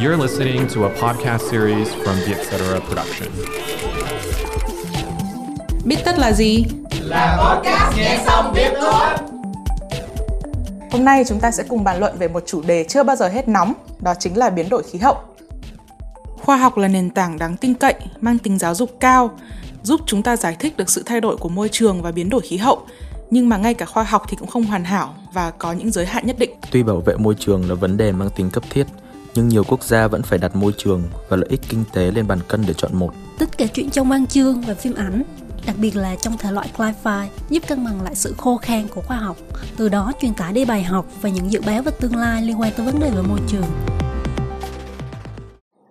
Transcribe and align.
You're 0.00 0.16
listening 0.16 0.68
to 0.74 0.84
a 0.84 0.88
podcast 0.88 1.50
series 1.50 1.88
from 1.88 2.16
the 2.26 2.34
Etc. 2.34 2.80
Production. 2.88 3.28
Biết 5.84 5.96
tất 6.04 6.18
là 6.18 6.32
gì? 6.32 6.64
Là 7.00 7.36
podcast 7.40 7.96
nghe 7.96 8.22
xong 8.26 8.52
biết 8.54 8.72
thôi. 8.80 9.04
Hôm 10.90 11.04
nay 11.04 11.24
chúng 11.28 11.40
ta 11.40 11.50
sẽ 11.50 11.64
cùng 11.68 11.84
bàn 11.84 12.00
luận 12.00 12.18
về 12.18 12.28
một 12.28 12.42
chủ 12.46 12.62
đề 12.62 12.84
chưa 12.88 13.02
bao 13.02 13.16
giờ 13.16 13.28
hết 13.28 13.48
nóng, 13.48 13.72
đó 14.00 14.14
chính 14.18 14.36
là 14.36 14.50
biến 14.50 14.68
đổi 14.68 14.82
khí 14.82 14.98
hậu. 14.98 15.16
Khoa 16.42 16.56
học 16.56 16.76
là 16.76 16.88
nền 16.88 17.10
tảng 17.10 17.38
đáng 17.38 17.56
tin 17.56 17.74
cậy, 17.74 17.94
mang 18.20 18.38
tính 18.38 18.58
giáo 18.58 18.74
dục 18.74 18.96
cao, 19.00 19.30
giúp 19.82 20.00
chúng 20.06 20.22
ta 20.22 20.36
giải 20.36 20.56
thích 20.58 20.76
được 20.76 20.90
sự 20.90 21.02
thay 21.06 21.20
đổi 21.20 21.36
của 21.36 21.48
môi 21.48 21.68
trường 21.68 22.02
và 22.02 22.12
biến 22.12 22.30
đổi 22.30 22.40
khí 22.40 22.56
hậu. 22.56 22.82
Nhưng 23.30 23.48
mà 23.48 23.56
ngay 23.56 23.74
cả 23.74 23.86
khoa 23.86 24.02
học 24.02 24.22
thì 24.28 24.36
cũng 24.36 24.48
không 24.48 24.64
hoàn 24.64 24.84
hảo 24.84 25.14
và 25.32 25.50
có 25.50 25.72
những 25.72 25.90
giới 25.90 26.06
hạn 26.06 26.26
nhất 26.26 26.38
định. 26.38 26.50
Tuy 26.70 26.82
bảo 26.82 27.00
vệ 27.00 27.16
môi 27.16 27.34
trường 27.38 27.68
là 27.68 27.74
vấn 27.74 27.96
đề 27.96 28.12
mang 28.12 28.30
tính 28.36 28.50
cấp 28.50 28.62
thiết, 28.70 28.84
nhưng 29.34 29.48
nhiều 29.48 29.64
quốc 29.68 29.84
gia 29.84 30.08
vẫn 30.08 30.22
phải 30.22 30.38
đặt 30.38 30.56
môi 30.56 30.72
trường 30.76 31.02
và 31.28 31.36
lợi 31.36 31.46
ích 31.48 31.60
kinh 31.68 31.84
tế 31.92 32.10
lên 32.10 32.26
bàn 32.26 32.38
cân 32.48 32.64
để 32.66 32.74
chọn 32.76 32.90
một. 32.94 33.10
Tất 33.38 33.58
cả 33.58 33.66
chuyện 33.74 33.90
trong 33.90 34.08
văn 34.08 34.26
chương 34.26 34.60
và 34.60 34.74
phim 34.74 34.94
ảnh 34.94 35.22
đặc 35.66 35.76
biệt 35.78 35.96
là 35.96 36.16
trong 36.16 36.38
thể 36.38 36.52
loại 36.52 36.70
sci-fi, 36.76 37.26
giúp 37.50 37.62
cân 37.68 37.84
bằng 37.84 38.02
lại 38.02 38.14
sự 38.14 38.34
khô 38.38 38.56
khan 38.56 38.88
của 38.94 39.00
khoa 39.00 39.16
học, 39.16 39.36
từ 39.76 39.88
đó 39.88 40.12
truyền 40.20 40.34
tải 40.34 40.52
đi 40.52 40.64
bài 40.64 40.82
học 40.82 41.06
và 41.20 41.28
những 41.28 41.52
dự 41.52 41.60
báo 41.66 41.82
về 41.82 41.92
tương 42.00 42.16
lai 42.16 42.42
liên 42.42 42.60
quan 42.60 42.72
tới 42.76 42.86
vấn 42.86 43.00
đề 43.00 43.10
về 43.10 43.22
môi 43.22 43.38
trường. 43.48 43.64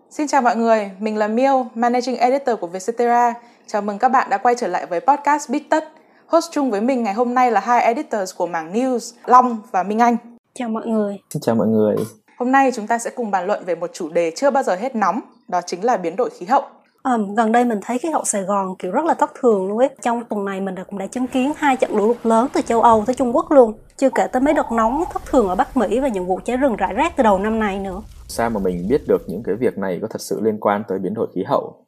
Xin 0.09 0.27
chào 0.27 0.41
mọi 0.41 0.55
người, 0.55 0.91
mình 0.99 1.17
là 1.17 1.27
Miêu, 1.27 1.65
Managing 1.75 2.17
Editor 2.17 2.59
của 2.59 2.67
Vietcetera. 2.67 3.33
Chào 3.67 3.81
mừng 3.81 3.99
các 3.99 4.09
bạn 4.09 4.29
đã 4.29 4.37
quay 4.37 4.55
trở 4.57 4.67
lại 4.67 4.85
với 4.85 4.99
podcast 4.99 5.49
Bít 5.49 5.63
Tất. 5.69 5.83
Host 6.27 6.51
chung 6.51 6.71
với 6.71 6.81
mình 6.81 7.03
ngày 7.03 7.13
hôm 7.13 7.33
nay 7.33 7.51
là 7.51 7.59
hai 7.59 7.81
editors 7.81 8.35
của 8.35 8.47
mảng 8.47 8.73
News, 8.73 9.13
Long 9.25 9.61
và 9.71 9.83
Minh 9.83 9.99
Anh. 9.99 10.17
Chào 10.53 10.69
mọi 10.69 10.87
người. 10.87 11.17
Xin 11.33 11.41
chào 11.41 11.55
mọi 11.55 11.67
người. 11.67 11.95
Hôm 12.41 12.51
nay 12.51 12.71
chúng 12.73 12.87
ta 12.87 12.97
sẽ 12.97 13.11
cùng 13.15 13.31
bàn 13.31 13.47
luận 13.47 13.63
về 13.65 13.75
một 13.75 13.89
chủ 13.93 14.09
đề 14.09 14.31
chưa 14.35 14.51
bao 14.51 14.63
giờ 14.63 14.75
hết 14.75 14.95
nóng, 14.95 15.21
đó 15.47 15.61
chính 15.65 15.85
là 15.85 15.97
biến 15.97 16.15
đổi 16.15 16.29
khí 16.29 16.45
hậu. 16.45 16.61
À, 17.03 17.17
gần 17.37 17.51
đây 17.51 17.65
mình 17.65 17.79
thấy 17.81 17.97
khí 17.97 18.09
hậu 18.09 18.23
Sài 18.23 18.43
Gòn 18.43 18.75
kiểu 18.79 18.91
rất 18.91 19.05
là 19.05 19.13
thất 19.13 19.31
thường 19.39 19.67
luôn 19.67 19.77
ấy. 19.77 19.89
Trong 20.01 20.23
tuần 20.23 20.45
này 20.45 20.61
mình 20.61 20.75
cũng 20.89 20.99
đã 20.99 21.07
chứng 21.07 21.27
kiến 21.27 21.51
hai 21.57 21.77
trận 21.77 21.91
lũ 21.95 22.07
lụt 22.07 22.17
lớn 22.23 22.47
từ 22.53 22.61
châu 22.61 22.81
Âu 22.81 23.03
tới 23.05 23.15
Trung 23.15 23.35
Quốc 23.35 23.51
luôn. 23.51 23.73
Chưa 23.97 24.09
kể 24.15 24.27
tới 24.27 24.41
mấy 24.41 24.53
đợt 24.53 24.71
nóng 24.71 25.03
thất 25.13 25.21
thường 25.25 25.47
ở 25.47 25.55
Bắc 25.55 25.77
Mỹ 25.77 25.99
và 25.99 26.07
những 26.07 26.25
vụ 26.25 26.39
cháy 26.45 26.57
rừng 26.57 26.75
rải 26.75 26.93
rác 26.93 27.13
từ 27.17 27.23
đầu 27.23 27.39
năm 27.39 27.59
nay 27.59 27.79
nữa. 27.79 28.01
Sao 28.27 28.49
mà 28.49 28.59
mình 28.59 28.87
biết 28.89 29.01
được 29.07 29.21
những 29.27 29.43
cái 29.43 29.55
việc 29.55 29.77
này 29.77 29.99
có 30.01 30.07
thật 30.07 30.21
sự 30.21 30.41
liên 30.41 30.59
quan 30.59 30.83
tới 30.87 30.99
biến 30.99 31.13
đổi 31.13 31.27
khí 31.35 31.43
hậu? 31.43 31.85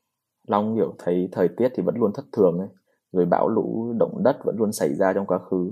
Long 0.47 0.75
hiểu 0.75 0.95
thấy 1.03 1.29
thời 1.31 1.47
tiết 1.57 1.69
thì 1.75 1.83
vẫn 1.83 1.95
luôn 1.97 2.11
thất 2.15 2.25
thường 2.31 2.59
ấy, 2.59 2.67
rồi 3.11 3.25
bão 3.25 3.49
lũ, 3.49 3.93
động 3.99 4.23
đất 4.23 4.37
vẫn 4.43 4.55
luôn 4.59 4.71
xảy 4.71 4.93
ra 4.95 5.13
trong 5.13 5.25
quá 5.25 5.39
khứ. 5.49 5.71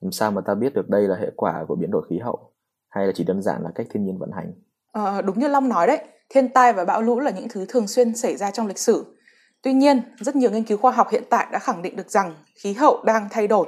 Làm 0.00 0.12
sao 0.12 0.30
mà 0.30 0.40
ta 0.40 0.54
biết 0.54 0.74
được 0.74 0.88
đây 0.88 1.08
là 1.08 1.16
hệ 1.16 1.30
quả 1.36 1.64
của 1.68 1.74
biến 1.74 1.90
đổi 1.90 2.02
khí 2.10 2.18
hậu? 2.18 2.51
Hay 2.92 3.06
là 3.06 3.12
chỉ 3.14 3.24
đơn 3.24 3.42
giản 3.42 3.62
là 3.62 3.70
cách 3.74 3.86
thiên 3.90 4.04
nhiên 4.04 4.18
vận 4.18 4.30
hành? 4.32 4.52
À, 4.92 5.22
đúng 5.22 5.38
như 5.38 5.48
Long 5.48 5.68
nói 5.68 5.86
đấy, 5.86 5.98
thiên 6.28 6.48
tai 6.48 6.72
và 6.72 6.84
bão 6.84 7.02
lũ 7.02 7.20
là 7.20 7.30
những 7.30 7.48
thứ 7.48 7.66
thường 7.68 7.88
xuyên 7.88 8.16
xảy 8.16 8.36
ra 8.36 8.50
trong 8.50 8.66
lịch 8.66 8.78
sử. 8.78 9.16
Tuy 9.62 9.72
nhiên, 9.72 10.02
rất 10.20 10.36
nhiều 10.36 10.50
nghiên 10.50 10.64
cứu 10.64 10.78
khoa 10.78 10.92
học 10.92 11.08
hiện 11.10 11.22
tại 11.30 11.46
đã 11.52 11.58
khẳng 11.58 11.82
định 11.82 11.96
được 11.96 12.10
rằng 12.10 12.34
khí 12.62 12.72
hậu 12.72 13.04
đang 13.04 13.28
thay 13.30 13.46
đổi. 13.46 13.66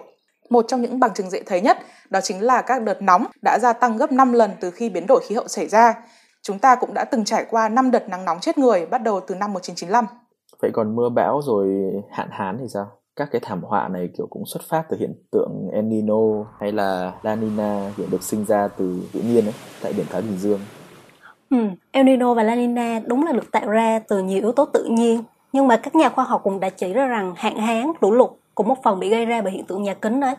Một 0.50 0.64
trong 0.68 0.82
những 0.82 1.00
bằng 1.00 1.14
chứng 1.14 1.30
dễ 1.30 1.42
thấy 1.46 1.60
nhất 1.60 1.78
đó 2.10 2.20
chính 2.20 2.42
là 2.42 2.62
các 2.62 2.82
đợt 2.82 3.02
nóng 3.02 3.26
đã 3.42 3.58
gia 3.58 3.72
tăng 3.72 3.96
gấp 3.96 4.12
5 4.12 4.32
lần 4.32 4.50
từ 4.60 4.70
khi 4.70 4.90
biến 4.90 5.06
đổi 5.06 5.20
khí 5.26 5.34
hậu 5.34 5.48
xảy 5.48 5.68
ra. 5.68 5.94
Chúng 6.42 6.58
ta 6.58 6.74
cũng 6.74 6.94
đã 6.94 7.04
từng 7.04 7.24
trải 7.24 7.46
qua 7.50 7.68
5 7.68 7.90
đợt 7.90 8.08
nắng 8.08 8.24
nóng 8.24 8.40
chết 8.40 8.58
người 8.58 8.86
bắt 8.86 9.02
đầu 9.02 9.20
từ 9.20 9.34
năm 9.34 9.52
1995. 9.52 10.06
Vậy 10.62 10.70
còn 10.74 10.96
mưa 10.96 11.08
bão 11.08 11.40
rồi 11.42 11.92
hạn 12.10 12.28
hán 12.30 12.58
thì 12.60 12.64
sao? 12.68 12.86
Các 13.16 13.28
cái 13.32 13.40
thảm 13.44 13.62
họa 13.62 13.88
này 13.88 14.08
kiểu 14.16 14.26
cũng 14.30 14.46
xuất 14.46 14.62
phát 14.68 14.84
từ 14.88 14.96
hiện 14.96 15.14
tượng 15.30 15.68
El 15.72 15.84
Nino 15.84 16.44
hay 16.60 16.72
là 16.72 17.12
La 17.22 17.36
Nina 17.36 17.92
kiểu 17.96 18.06
được 18.10 18.22
sinh 18.22 18.44
ra 18.44 18.68
từ 18.68 19.00
tự 19.12 19.20
nhiên 19.20 19.44
ấy, 19.44 19.54
tại 19.82 19.92
biển 19.92 20.06
Thái 20.10 20.22
Bình 20.22 20.38
Dương. 20.38 20.60
Ừ, 21.50 21.56
El 21.92 22.06
Nino 22.06 22.34
và 22.34 22.42
La 22.42 22.54
Nina 22.54 23.00
đúng 23.06 23.26
là 23.26 23.32
được 23.32 23.52
tạo 23.52 23.68
ra 23.68 23.98
từ 24.08 24.22
nhiều 24.22 24.40
yếu 24.40 24.52
tố 24.52 24.64
tự 24.64 24.84
nhiên. 24.84 25.22
Nhưng 25.52 25.68
mà 25.68 25.76
các 25.76 25.94
nhà 25.94 26.08
khoa 26.08 26.24
học 26.24 26.40
cũng 26.44 26.60
đã 26.60 26.70
chỉ 26.70 26.92
ra 26.92 27.06
rằng 27.06 27.34
hạn 27.36 27.56
hán, 27.56 27.92
lũ 28.00 28.10
lụt 28.10 28.30
cũng 28.54 28.68
một 28.68 28.82
phần 28.84 29.00
bị 29.00 29.10
gây 29.10 29.26
ra 29.26 29.42
bởi 29.42 29.52
hiện 29.52 29.64
tượng 29.64 29.82
nhà 29.82 29.94
kính 29.94 30.20
đấy. 30.20 30.34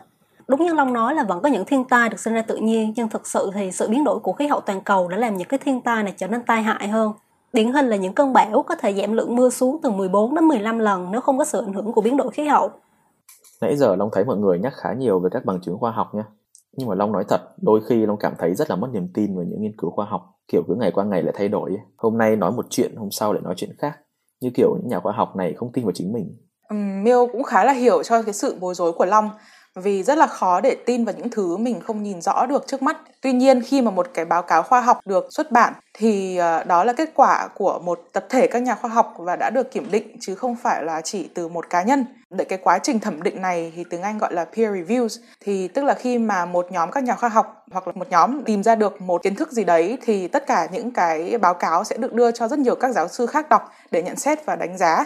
Đúng 0.48 0.64
như 0.64 0.72
Long 0.72 0.92
nói 0.92 1.14
là 1.14 1.24
vẫn 1.24 1.42
có 1.42 1.48
những 1.48 1.64
thiên 1.64 1.84
tai 1.84 2.08
được 2.08 2.20
sinh 2.20 2.34
ra 2.34 2.42
tự 2.42 2.56
nhiên, 2.56 2.92
nhưng 2.96 3.08
thực 3.08 3.26
sự 3.26 3.50
thì 3.54 3.72
sự 3.72 3.88
biến 3.88 4.04
đổi 4.04 4.18
của 4.18 4.32
khí 4.32 4.46
hậu 4.46 4.60
toàn 4.60 4.80
cầu 4.80 5.08
đã 5.08 5.16
làm 5.16 5.36
những 5.36 5.48
cái 5.48 5.58
thiên 5.58 5.80
tai 5.80 6.02
này 6.02 6.14
trở 6.16 6.26
nên 6.26 6.42
tai 6.42 6.62
hại 6.62 6.88
hơn. 6.88 7.12
Điển 7.56 7.72
hình 7.72 7.86
là 7.86 7.96
những 7.96 8.12
cơn 8.12 8.32
bão 8.32 8.62
có 8.62 8.74
thể 8.74 8.94
giảm 8.94 9.12
lượng 9.12 9.36
mưa 9.36 9.50
xuống 9.50 9.80
từ 9.82 9.90
14 9.90 10.34
đến 10.34 10.44
15 10.44 10.78
lần 10.78 11.12
nếu 11.12 11.20
không 11.20 11.38
có 11.38 11.44
sự 11.44 11.60
ảnh 11.60 11.72
hưởng 11.72 11.92
của 11.92 12.00
biến 12.00 12.16
đổi 12.16 12.30
khí 12.30 12.46
hậu. 12.46 12.70
Nãy 13.60 13.76
giờ 13.76 13.96
Long 13.96 14.10
thấy 14.12 14.24
mọi 14.24 14.36
người 14.36 14.58
nhắc 14.58 14.72
khá 14.76 14.92
nhiều 14.92 15.20
về 15.20 15.28
các 15.32 15.44
bằng 15.44 15.60
chứng 15.60 15.78
khoa 15.78 15.90
học 15.90 16.14
nha. 16.14 16.24
Nhưng 16.76 16.88
mà 16.88 16.94
Long 16.94 17.12
nói 17.12 17.24
thật, 17.28 17.40
đôi 17.62 17.80
khi 17.88 18.06
Long 18.06 18.18
cảm 18.18 18.32
thấy 18.38 18.54
rất 18.54 18.70
là 18.70 18.76
mất 18.76 18.88
niềm 18.92 19.08
tin 19.14 19.36
vào 19.36 19.44
những 19.44 19.62
nghiên 19.62 19.76
cứu 19.78 19.90
khoa 19.90 20.06
học. 20.06 20.22
Kiểu 20.52 20.62
cứ 20.68 20.74
ngày 20.74 20.90
qua 20.90 21.04
ngày 21.04 21.22
lại 21.22 21.34
thay 21.36 21.48
đổi. 21.48 21.76
Hôm 21.96 22.18
nay 22.18 22.36
nói 22.36 22.52
một 22.52 22.66
chuyện, 22.70 22.96
hôm 22.96 23.10
sau 23.10 23.32
lại 23.32 23.42
nói 23.42 23.54
chuyện 23.56 23.70
khác. 23.78 23.98
Như 24.40 24.50
kiểu 24.54 24.76
những 24.76 24.88
nhà 24.88 25.00
khoa 25.00 25.12
học 25.12 25.36
này 25.36 25.54
không 25.56 25.72
tin 25.72 25.84
vào 25.84 25.92
chính 25.92 26.12
mình. 26.12 26.36
Um, 26.68 27.04
Miêu 27.04 27.26
cũng 27.32 27.42
khá 27.42 27.64
là 27.64 27.72
hiểu 27.72 28.02
cho 28.02 28.22
cái 28.22 28.34
sự 28.34 28.56
bối 28.60 28.74
rối 28.74 28.92
của 28.92 29.04
Long 29.04 29.30
vì 29.76 30.02
rất 30.02 30.18
là 30.18 30.26
khó 30.26 30.60
để 30.60 30.76
tin 30.86 31.04
vào 31.04 31.14
những 31.18 31.30
thứ 31.30 31.56
mình 31.56 31.80
không 31.80 32.02
nhìn 32.02 32.20
rõ 32.20 32.46
được 32.46 32.66
trước 32.66 32.82
mắt. 32.82 32.96
Tuy 33.20 33.32
nhiên, 33.32 33.62
khi 33.62 33.82
mà 33.82 33.90
một 33.90 34.06
cái 34.14 34.24
báo 34.24 34.42
cáo 34.42 34.62
khoa 34.62 34.80
học 34.80 35.00
được 35.06 35.26
xuất 35.30 35.52
bản, 35.52 35.72
thì 35.94 36.36
ờ, 36.36 36.64
đó 36.64 36.84
là 36.84 36.92
kết 36.92 37.10
quả 37.14 37.48
của 37.54 37.80
một 37.84 38.00
tập 38.12 38.26
thể 38.28 38.46
các 38.46 38.62
nhà 38.62 38.74
khoa 38.74 38.90
học 38.90 39.14
và 39.18 39.36
đã 39.36 39.50
được 39.50 39.70
kiểm 39.70 39.90
định, 39.90 40.16
chứ 40.20 40.34
không 40.34 40.56
phải 40.56 40.84
là 40.84 41.00
chỉ 41.00 41.28
từ 41.34 41.48
một 41.48 41.70
cá 41.70 41.82
nhân. 41.82 42.04
Để 42.30 42.44
cái 42.44 42.58
quá 42.62 42.78
trình 42.78 43.00
thẩm 43.00 43.22
định 43.22 43.42
này 43.42 43.72
thì 43.76 43.84
tiếng 43.90 44.02
Anh 44.02 44.18
gọi 44.18 44.34
là 44.34 44.44
peer 44.44 44.70
reviews, 44.70 45.18
thì 45.40 45.68
tức 45.68 45.84
là 45.84 45.94
khi 45.94 46.18
mà 46.18 46.44
một 46.44 46.66
nhóm 46.70 46.90
các 46.90 47.04
nhà 47.04 47.14
khoa 47.14 47.28
học 47.28 47.64
hoặc 47.72 47.86
là 47.86 47.92
một 47.96 48.10
nhóm 48.10 48.42
tìm 48.44 48.62
ra 48.62 48.74
được 48.74 49.00
một 49.00 49.22
kiến 49.22 49.34
thức 49.34 49.52
gì 49.52 49.64
đấy, 49.64 49.98
thì 50.02 50.28
tất 50.28 50.46
cả 50.46 50.68
những 50.72 50.90
cái 50.90 51.38
báo 51.38 51.54
cáo 51.54 51.84
sẽ 51.84 51.96
được 51.96 52.12
đưa 52.12 52.30
cho 52.30 52.48
rất 52.48 52.58
nhiều 52.58 52.74
các 52.74 52.92
giáo 52.92 53.08
sư 53.08 53.26
khác 53.26 53.48
đọc 53.48 53.72
để 53.90 54.02
nhận 54.02 54.16
xét 54.16 54.46
và 54.46 54.56
đánh 54.56 54.78
giá 54.78 55.04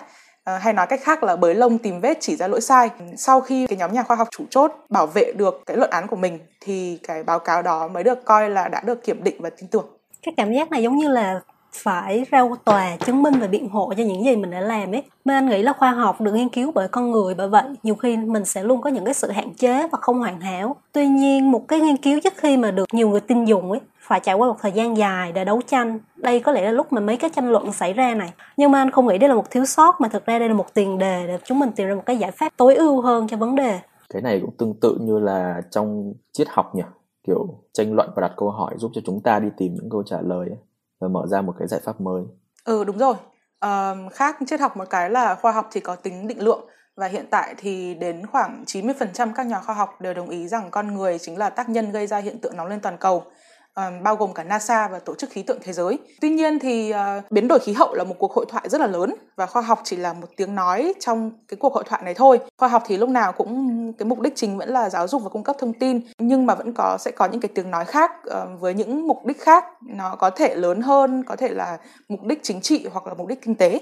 À, 0.50 0.58
hay 0.58 0.72
nói 0.72 0.86
cách 0.86 1.00
khác 1.02 1.22
là 1.22 1.36
bới 1.36 1.54
lông 1.54 1.78
tìm 1.78 2.00
vết 2.00 2.18
chỉ 2.20 2.36
ra 2.36 2.48
lỗi 2.48 2.60
sai. 2.60 2.90
Sau 3.16 3.40
khi 3.40 3.66
cái 3.66 3.78
nhóm 3.78 3.92
nhà 3.92 4.02
khoa 4.02 4.16
học 4.16 4.28
chủ 4.30 4.44
chốt 4.50 4.72
bảo 4.88 5.06
vệ 5.06 5.32
được 5.36 5.62
cái 5.66 5.76
luận 5.76 5.90
án 5.90 6.06
của 6.06 6.16
mình 6.16 6.38
thì 6.60 6.98
cái 7.02 7.22
báo 7.24 7.38
cáo 7.38 7.62
đó 7.62 7.88
mới 7.88 8.04
được 8.04 8.24
coi 8.24 8.50
là 8.50 8.68
đã 8.68 8.80
được 8.84 9.04
kiểm 9.04 9.24
định 9.24 9.36
và 9.42 9.50
tin 9.50 9.68
tưởng. 9.68 9.86
Cái 10.22 10.34
cảm 10.36 10.52
giác 10.52 10.70
này 10.70 10.82
giống 10.82 10.96
như 10.96 11.08
là 11.08 11.40
phải 11.72 12.24
ra 12.30 12.42
tòa 12.64 12.96
chứng 12.96 13.22
minh 13.22 13.34
và 13.40 13.46
biện 13.46 13.68
hộ 13.68 13.92
cho 13.96 14.04
những 14.04 14.24
gì 14.24 14.36
mình 14.36 14.50
đã 14.50 14.60
làm 14.60 14.94
ấy. 14.94 15.02
Mà 15.24 15.34
anh 15.34 15.46
nghĩ 15.46 15.62
là 15.62 15.72
khoa 15.72 15.90
học 15.90 16.20
được 16.20 16.34
nghiên 16.34 16.48
cứu 16.48 16.72
bởi 16.74 16.88
con 16.88 17.10
người 17.10 17.34
bởi 17.34 17.48
vậy 17.48 17.64
nhiều 17.82 17.94
khi 17.94 18.16
mình 18.16 18.44
sẽ 18.44 18.62
luôn 18.62 18.80
có 18.80 18.90
những 18.90 19.04
cái 19.04 19.14
sự 19.14 19.30
hạn 19.30 19.54
chế 19.54 19.88
và 19.88 19.98
không 20.00 20.18
hoàn 20.18 20.40
hảo. 20.40 20.76
Tuy 20.92 21.06
nhiên 21.06 21.50
một 21.50 21.68
cái 21.68 21.80
nghiên 21.80 21.96
cứu 21.96 22.20
trước 22.20 22.32
khi 22.36 22.56
mà 22.56 22.70
được 22.70 22.84
nhiều 22.92 23.08
người 23.08 23.20
tin 23.20 23.44
dùng 23.44 23.70
ấy 23.70 23.80
phải 24.00 24.20
trải 24.20 24.34
qua 24.34 24.48
một 24.48 24.56
thời 24.60 24.72
gian 24.72 24.96
dài 24.96 25.32
để 25.32 25.44
đấu 25.44 25.60
tranh. 25.66 25.98
Đây 26.16 26.40
có 26.40 26.52
lẽ 26.52 26.62
là 26.62 26.70
lúc 26.70 26.92
mà 26.92 27.00
mấy 27.00 27.16
cái 27.16 27.30
tranh 27.30 27.50
luận 27.50 27.72
xảy 27.72 27.92
ra 27.92 28.14
này. 28.14 28.32
Nhưng 28.56 28.70
mà 28.70 28.82
anh 28.82 28.90
không 28.90 29.06
nghĩ 29.06 29.18
đây 29.18 29.28
là 29.28 29.34
một 29.34 29.50
thiếu 29.50 29.64
sót 29.64 30.00
mà 30.00 30.08
thực 30.08 30.26
ra 30.26 30.38
đây 30.38 30.48
là 30.48 30.54
một 30.54 30.74
tiền 30.74 30.98
đề 30.98 31.26
để 31.26 31.38
chúng 31.44 31.58
mình 31.58 31.72
tìm 31.72 31.88
ra 31.88 31.94
một 31.94 32.02
cái 32.06 32.16
giải 32.16 32.30
pháp 32.30 32.52
tối 32.56 32.74
ưu 32.74 33.00
hơn 33.00 33.28
cho 33.28 33.36
vấn 33.36 33.54
đề. 33.54 33.78
Cái 34.12 34.22
này 34.22 34.40
cũng 34.40 34.56
tương 34.58 34.74
tự 34.74 34.98
như 35.00 35.18
là 35.18 35.62
trong 35.70 36.12
triết 36.32 36.46
học 36.50 36.74
nhỉ, 36.74 36.82
kiểu 37.26 37.48
tranh 37.72 37.94
luận 37.94 38.10
và 38.16 38.20
đặt 38.20 38.32
câu 38.36 38.50
hỏi 38.50 38.74
giúp 38.76 38.90
cho 38.94 39.00
chúng 39.06 39.20
ta 39.20 39.38
đi 39.38 39.48
tìm 39.56 39.74
những 39.74 39.90
câu 39.90 40.02
trả 40.02 40.16
lời 40.20 40.48
ấy 40.48 40.58
và 41.00 41.08
mở 41.08 41.26
ra 41.26 41.40
một 41.40 41.54
cái 41.58 41.68
giải 41.68 41.80
pháp 41.84 42.00
mới. 42.00 42.22
Ừ 42.64 42.84
đúng 42.84 42.98
rồi. 42.98 43.14
À, 43.58 43.94
khác 44.12 44.36
triết 44.46 44.60
học 44.60 44.76
một 44.76 44.90
cái 44.90 45.10
là 45.10 45.34
khoa 45.34 45.52
học 45.52 45.68
thì 45.72 45.80
có 45.80 45.96
tính 45.96 46.28
định 46.28 46.42
lượng 46.42 46.68
và 46.96 47.06
hiện 47.06 47.26
tại 47.30 47.54
thì 47.58 47.94
đến 47.94 48.26
khoảng 48.26 48.64
90% 48.66 49.32
các 49.34 49.46
nhà 49.46 49.60
khoa 49.60 49.74
học 49.74 50.00
đều 50.00 50.14
đồng 50.14 50.28
ý 50.28 50.48
rằng 50.48 50.70
con 50.70 50.94
người 50.94 51.18
chính 51.18 51.38
là 51.38 51.50
tác 51.50 51.68
nhân 51.68 51.92
gây 51.92 52.06
ra 52.06 52.18
hiện 52.18 52.40
tượng 52.40 52.56
nóng 52.56 52.66
lên 52.66 52.80
toàn 52.80 52.96
cầu 52.98 53.24
Ờ, 53.74 53.90
bao 54.04 54.16
gồm 54.16 54.32
cả 54.34 54.44
NASA 54.44 54.88
và 54.88 54.98
Tổ 54.98 55.14
chức 55.14 55.30
Khí 55.30 55.42
tượng 55.42 55.58
Thế 55.62 55.72
giới. 55.72 55.98
Tuy 56.20 56.30
nhiên 56.30 56.58
thì 56.58 56.92
uh, 56.92 57.30
biến 57.30 57.48
đổi 57.48 57.58
khí 57.58 57.72
hậu 57.72 57.94
là 57.94 58.04
một 58.04 58.14
cuộc 58.18 58.32
hội 58.32 58.46
thoại 58.48 58.68
rất 58.68 58.80
là 58.80 58.86
lớn 58.86 59.14
và 59.36 59.46
khoa 59.46 59.62
học 59.62 59.78
chỉ 59.84 59.96
là 59.96 60.12
một 60.12 60.26
tiếng 60.36 60.54
nói 60.54 60.94
trong 61.00 61.30
cái 61.48 61.56
cuộc 61.60 61.74
hội 61.74 61.84
thoại 61.86 62.02
này 62.04 62.14
thôi. 62.14 62.38
Khoa 62.58 62.68
học 62.68 62.82
thì 62.86 62.96
lúc 62.96 63.08
nào 63.08 63.32
cũng 63.32 63.92
cái 63.98 64.06
mục 64.08 64.20
đích 64.20 64.32
chính 64.36 64.58
vẫn 64.58 64.68
là 64.68 64.90
giáo 64.90 65.08
dục 65.08 65.22
và 65.22 65.28
cung 65.28 65.44
cấp 65.44 65.56
thông 65.58 65.72
tin 65.72 66.00
nhưng 66.18 66.46
mà 66.46 66.54
vẫn 66.54 66.72
có 66.72 66.96
sẽ 67.00 67.10
có 67.10 67.28
những 67.32 67.40
cái 67.40 67.50
tiếng 67.54 67.70
nói 67.70 67.84
khác 67.84 68.10
uh, 68.26 68.60
với 68.60 68.74
những 68.74 69.06
mục 69.06 69.26
đích 69.26 69.40
khác 69.40 69.64
nó 69.82 70.16
có 70.16 70.30
thể 70.30 70.54
lớn 70.54 70.80
hơn, 70.80 71.24
có 71.24 71.36
thể 71.36 71.48
là 71.48 71.78
mục 72.08 72.20
đích 72.22 72.40
chính 72.42 72.60
trị 72.60 72.86
hoặc 72.92 73.06
là 73.06 73.14
mục 73.14 73.26
đích 73.26 73.42
kinh 73.42 73.54
tế. 73.54 73.80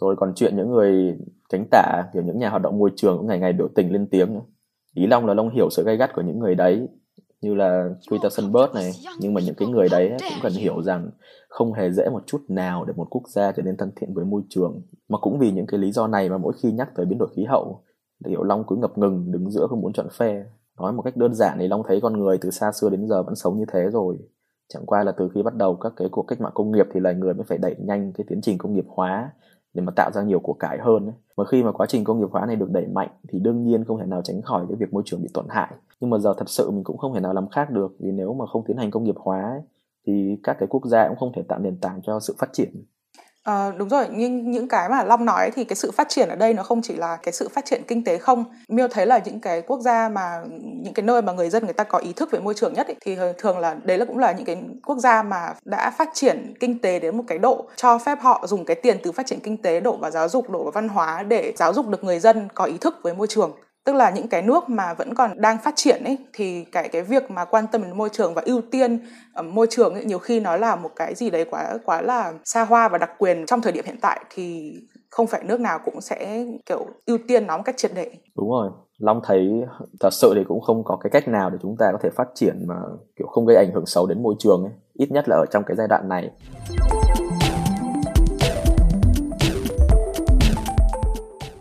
Rồi 0.00 0.16
còn 0.18 0.32
chuyện 0.36 0.56
những 0.56 0.70
người 0.70 1.16
cánh 1.48 1.64
tả 1.70 2.02
kiểu 2.14 2.22
những 2.22 2.38
nhà 2.38 2.48
hoạt 2.48 2.62
động 2.62 2.78
môi 2.78 2.90
trường 2.96 3.18
cũng 3.18 3.26
ngày 3.26 3.38
ngày 3.38 3.52
biểu 3.52 3.68
tình 3.74 3.92
lên 3.92 4.08
tiếng 4.10 4.34
nữa. 4.34 4.42
Ý 4.94 5.06
Long 5.06 5.26
là 5.26 5.34
Long 5.34 5.50
hiểu 5.54 5.70
sự 5.70 5.84
gay 5.84 5.96
gắt 5.96 6.10
của 6.14 6.22
những 6.22 6.38
người 6.38 6.54
đấy 6.54 6.88
như 7.42 7.54
là 7.54 7.88
Greta 8.10 8.28
Thunberg 8.36 8.74
này, 8.74 8.92
nhưng 9.20 9.34
mà 9.34 9.40
những 9.40 9.54
cái 9.54 9.68
người 9.68 9.88
đấy 9.90 10.10
cũng 10.20 10.38
cần 10.42 10.52
hiểu 10.52 10.82
rằng 10.82 11.10
không 11.48 11.72
hề 11.72 11.90
dễ 11.90 12.08
một 12.12 12.22
chút 12.26 12.40
nào 12.48 12.84
để 12.84 12.92
một 12.96 13.06
quốc 13.10 13.22
gia 13.28 13.52
trở 13.52 13.62
nên 13.62 13.76
thân 13.76 13.90
thiện 13.96 14.14
với 14.14 14.24
môi 14.24 14.42
trường. 14.48 14.82
Mà 15.08 15.18
cũng 15.18 15.38
vì 15.38 15.50
những 15.52 15.66
cái 15.66 15.80
lý 15.80 15.92
do 15.92 16.06
này 16.06 16.28
mà 16.28 16.38
mỗi 16.38 16.52
khi 16.62 16.72
nhắc 16.72 16.88
tới 16.94 17.06
biến 17.06 17.18
đổi 17.18 17.28
khí 17.36 17.44
hậu, 17.44 17.84
thì 18.24 18.30
Hiểu 18.30 18.42
Long 18.42 18.64
cứ 18.66 18.76
ngập 18.76 18.98
ngừng, 18.98 19.32
đứng 19.32 19.50
giữa 19.50 19.66
không 19.70 19.80
muốn 19.80 19.92
chọn 19.92 20.06
phe. 20.18 20.44
Nói 20.78 20.92
một 20.92 21.02
cách 21.02 21.16
đơn 21.16 21.34
giản 21.34 21.56
thì 21.60 21.68
Long 21.68 21.82
thấy 21.88 22.00
con 22.00 22.12
người 22.12 22.38
từ 22.38 22.50
xa 22.50 22.72
xưa 22.72 22.90
đến 22.90 23.08
giờ 23.08 23.22
vẫn 23.22 23.34
sống 23.34 23.58
như 23.58 23.64
thế 23.72 23.80
rồi. 23.92 24.18
Chẳng 24.68 24.86
qua 24.86 25.04
là 25.04 25.12
từ 25.12 25.28
khi 25.34 25.42
bắt 25.42 25.54
đầu 25.54 25.76
các 25.76 25.92
cái 25.96 26.08
cuộc 26.10 26.22
cách 26.22 26.40
mạng 26.40 26.52
công 26.54 26.72
nghiệp 26.72 26.86
thì 26.94 27.00
loài 27.00 27.14
người 27.14 27.34
mới 27.34 27.44
phải 27.48 27.58
đẩy 27.58 27.74
nhanh 27.78 28.12
cái 28.12 28.24
tiến 28.28 28.40
trình 28.42 28.58
công 28.58 28.74
nghiệp 28.74 28.86
hóa 28.88 29.30
để 29.74 29.82
mà 29.82 29.92
tạo 29.96 30.10
ra 30.12 30.22
nhiều 30.22 30.40
của 30.40 30.52
cải 30.52 30.78
hơn 30.78 31.06
ấy. 31.06 31.46
Khi 31.46 31.62
mà 31.62 31.72
quá 31.72 31.86
trình 31.86 32.04
công 32.04 32.20
nghiệp 32.20 32.28
hóa 32.30 32.46
này 32.46 32.56
được 32.56 32.70
đẩy 32.70 32.86
mạnh 32.86 33.08
thì 33.28 33.38
đương 33.38 33.64
nhiên 33.64 33.84
không 33.84 33.98
thể 33.98 34.06
nào 34.06 34.22
tránh 34.22 34.42
khỏi 34.42 34.66
cái 34.68 34.76
việc 34.76 34.92
môi 34.92 35.02
trường 35.06 35.22
bị 35.22 35.28
tổn 35.34 35.46
hại. 35.48 35.74
Nhưng 36.00 36.10
mà 36.10 36.18
giờ 36.18 36.34
thật 36.36 36.48
sự 36.48 36.70
mình 36.70 36.84
cũng 36.84 36.98
không 36.98 37.14
thể 37.14 37.20
nào 37.20 37.34
làm 37.34 37.48
khác 37.48 37.70
được 37.70 37.96
vì 37.98 38.12
nếu 38.12 38.34
mà 38.34 38.46
không 38.46 38.64
tiến 38.66 38.76
hành 38.76 38.90
công 38.90 39.04
nghiệp 39.04 39.16
hóa 39.18 39.42
ấy, 39.42 39.60
thì 40.06 40.36
các 40.42 40.56
cái 40.60 40.66
quốc 40.70 40.86
gia 40.86 41.08
cũng 41.08 41.16
không 41.16 41.32
thể 41.36 41.42
tạo 41.42 41.58
nền 41.58 41.76
tảng 41.76 42.00
cho 42.02 42.20
sự 42.20 42.34
phát 42.38 42.50
triển 42.52 42.70
À, 43.42 43.72
đúng 43.76 43.88
rồi 43.88 44.06
nhưng 44.10 44.50
những 44.50 44.68
cái 44.68 44.88
mà 44.88 45.04
long 45.04 45.24
nói 45.24 45.50
thì 45.54 45.64
cái 45.64 45.76
sự 45.76 45.90
phát 45.90 46.08
triển 46.08 46.28
ở 46.28 46.36
đây 46.36 46.54
nó 46.54 46.62
không 46.62 46.82
chỉ 46.82 46.94
là 46.96 47.16
cái 47.22 47.32
sự 47.32 47.48
phát 47.48 47.64
triển 47.64 47.82
kinh 47.88 48.04
tế 48.04 48.18
không. 48.18 48.44
Miêu 48.68 48.88
thấy 48.88 49.06
là 49.06 49.20
những 49.24 49.40
cái 49.40 49.62
quốc 49.62 49.80
gia 49.80 50.08
mà 50.08 50.42
những 50.82 50.94
cái 50.94 51.02
nơi 51.04 51.22
mà 51.22 51.32
người 51.32 51.50
dân 51.50 51.64
người 51.64 51.72
ta 51.72 51.84
có 51.84 51.98
ý 51.98 52.12
thức 52.12 52.30
về 52.30 52.38
môi 52.38 52.54
trường 52.54 52.74
nhất 52.74 52.86
ấy, 52.86 52.96
thì 53.00 53.16
thường 53.38 53.58
là 53.58 53.76
đấy 53.84 53.98
là 53.98 54.04
cũng 54.04 54.18
là 54.18 54.32
những 54.32 54.44
cái 54.44 54.56
quốc 54.86 54.98
gia 54.98 55.22
mà 55.22 55.54
đã 55.64 55.90
phát 55.98 56.08
triển 56.14 56.54
kinh 56.60 56.78
tế 56.80 56.98
đến 56.98 57.16
một 57.16 57.24
cái 57.26 57.38
độ 57.38 57.68
cho 57.76 57.98
phép 57.98 58.18
họ 58.20 58.46
dùng 58.46 58.64
cái 58.64 58.76
tiền 58.76 58.96
từ 59.02 59.12
phát 59.12 59.26
triển 59.26 59.40
kinh 59.40 59.62
tế 59.62 59.80
đổ 59.80 59.96
vào 59.96 60.10
giáo 60.10 60.28
dục 60.28 60.50
đổ 60.50 60.62
vào 60.62 60.72
văn 60.72 60.88
hóa 60.88 61.22
để 61.22 61.52
giáo 61.56 61.72
dục 61.74 61.88
được 61.88 62.04
người 62.04 62.18
dân 62.18 62.48
có 62.54 62.64
ý 62.64 62.78
thức 62.80 62.94
với 63.02 63.14
môi 63.14 63.26
trường 63.26 63.52
tức 63.84 63.92
là 63.92 64.10
những 64.10 64.28
cái 64.28 64.42
nước 64.42 64.68
mà 64.68 64.94
vẫn 64.94 65.14
còn 65.14 65.40
đang 65.40 65.58
phát 65.58 65.76
triển 65.76 66.04
ấy 66.04 66.18
thì 66.32 66.64
cái 66.64 66.88
cái 66.88 67.02
việc 67.02 67.30
mà 67.30 67.44
quan 67.44 67.66
tâm 67.72 67.82
đến 67.82 67.98
môi 67.98 68.08
trường 68.12 68.34
và 68.34 68.42
ưu 68.44 68.60
tiên 68.70 68.98
ở 69.34 69.42
môi 69.42 69.66
trường 69.70 69.94
ấy, 69.94 70.04
nhiều 70.04 70.18
khi 70.18 70.40
nó 70.40 70.56
là 70.56 70.76
một 70.76 70.90
cái 70.96 71.14
gì 71.14 71.30
đấy 71.30 71.44
quá 71.50 71.78
quá 71.84 72.02
là 72.02 72.32
xa 72.44 72.64
hoa 72.64 72.88
và 72.88 72.98
đặc 72.98 73.10
quyền 73.18 73.46
trong 73.46 73.60
thời 73.60 73.72
điểm 73.72 73.84
hiện 73.84 73.98
tại 74.00 74.24
thì 74.30 74.74
không 75.10 75.26
phải 75.26 75.42
nước 75.44 75.60
nào 75.60 75.78
cũng 75.84 76.00
sẽ 76.00 76.46
kiểu 76.66 76.86
ưu 77.06 77.18
tiên 77.28 77.46
nó 77.46 77.56
một 77.56 77.62
cách 77.66 77.76
triệt 77.76 77.90
để. 77.94 78.12
Đúng 78.36 78.50
rồi. 78.50 78.70
Long 78.98 79.20
thấy 79.24 79.48
thật 80.00 80.12
sự 80.12 80.32
thì 80.36 80.44
cũng 80.48 80.60
không 80.60 80.84
có 80.84 80.96
cái 80.96 81.10
cách 81.10 81.28
nào 81.28 81.50
để 81.50 81.58
chúng 81.62 81.76
ta 81.78 81.86
có 81.92 81.98
thể 82.02 82.10
phát 82.16 82.28
triển 82.34 82.64
mà 82.66 82.74
kiểu 83.16 83.26
không 83.26 83.46
gây 83.46 83.56
ảnh 83.56 83.70
hưởng 83.74 83.86
xấu 83.86 84.06
đến 84.06 84.22
môi 84.22 84.34
trường 84.38 84.62
ấy 84.64 84.72
ít 84.94 85.10
nhất 85.10 85.28
là 85.28 85.36
ở 85.36 85.44
trong 85.50 85.64
cái 85.66 85.76
giai 85.76 85.88
đoạn 85.88 86.08
này. 86.08 86.30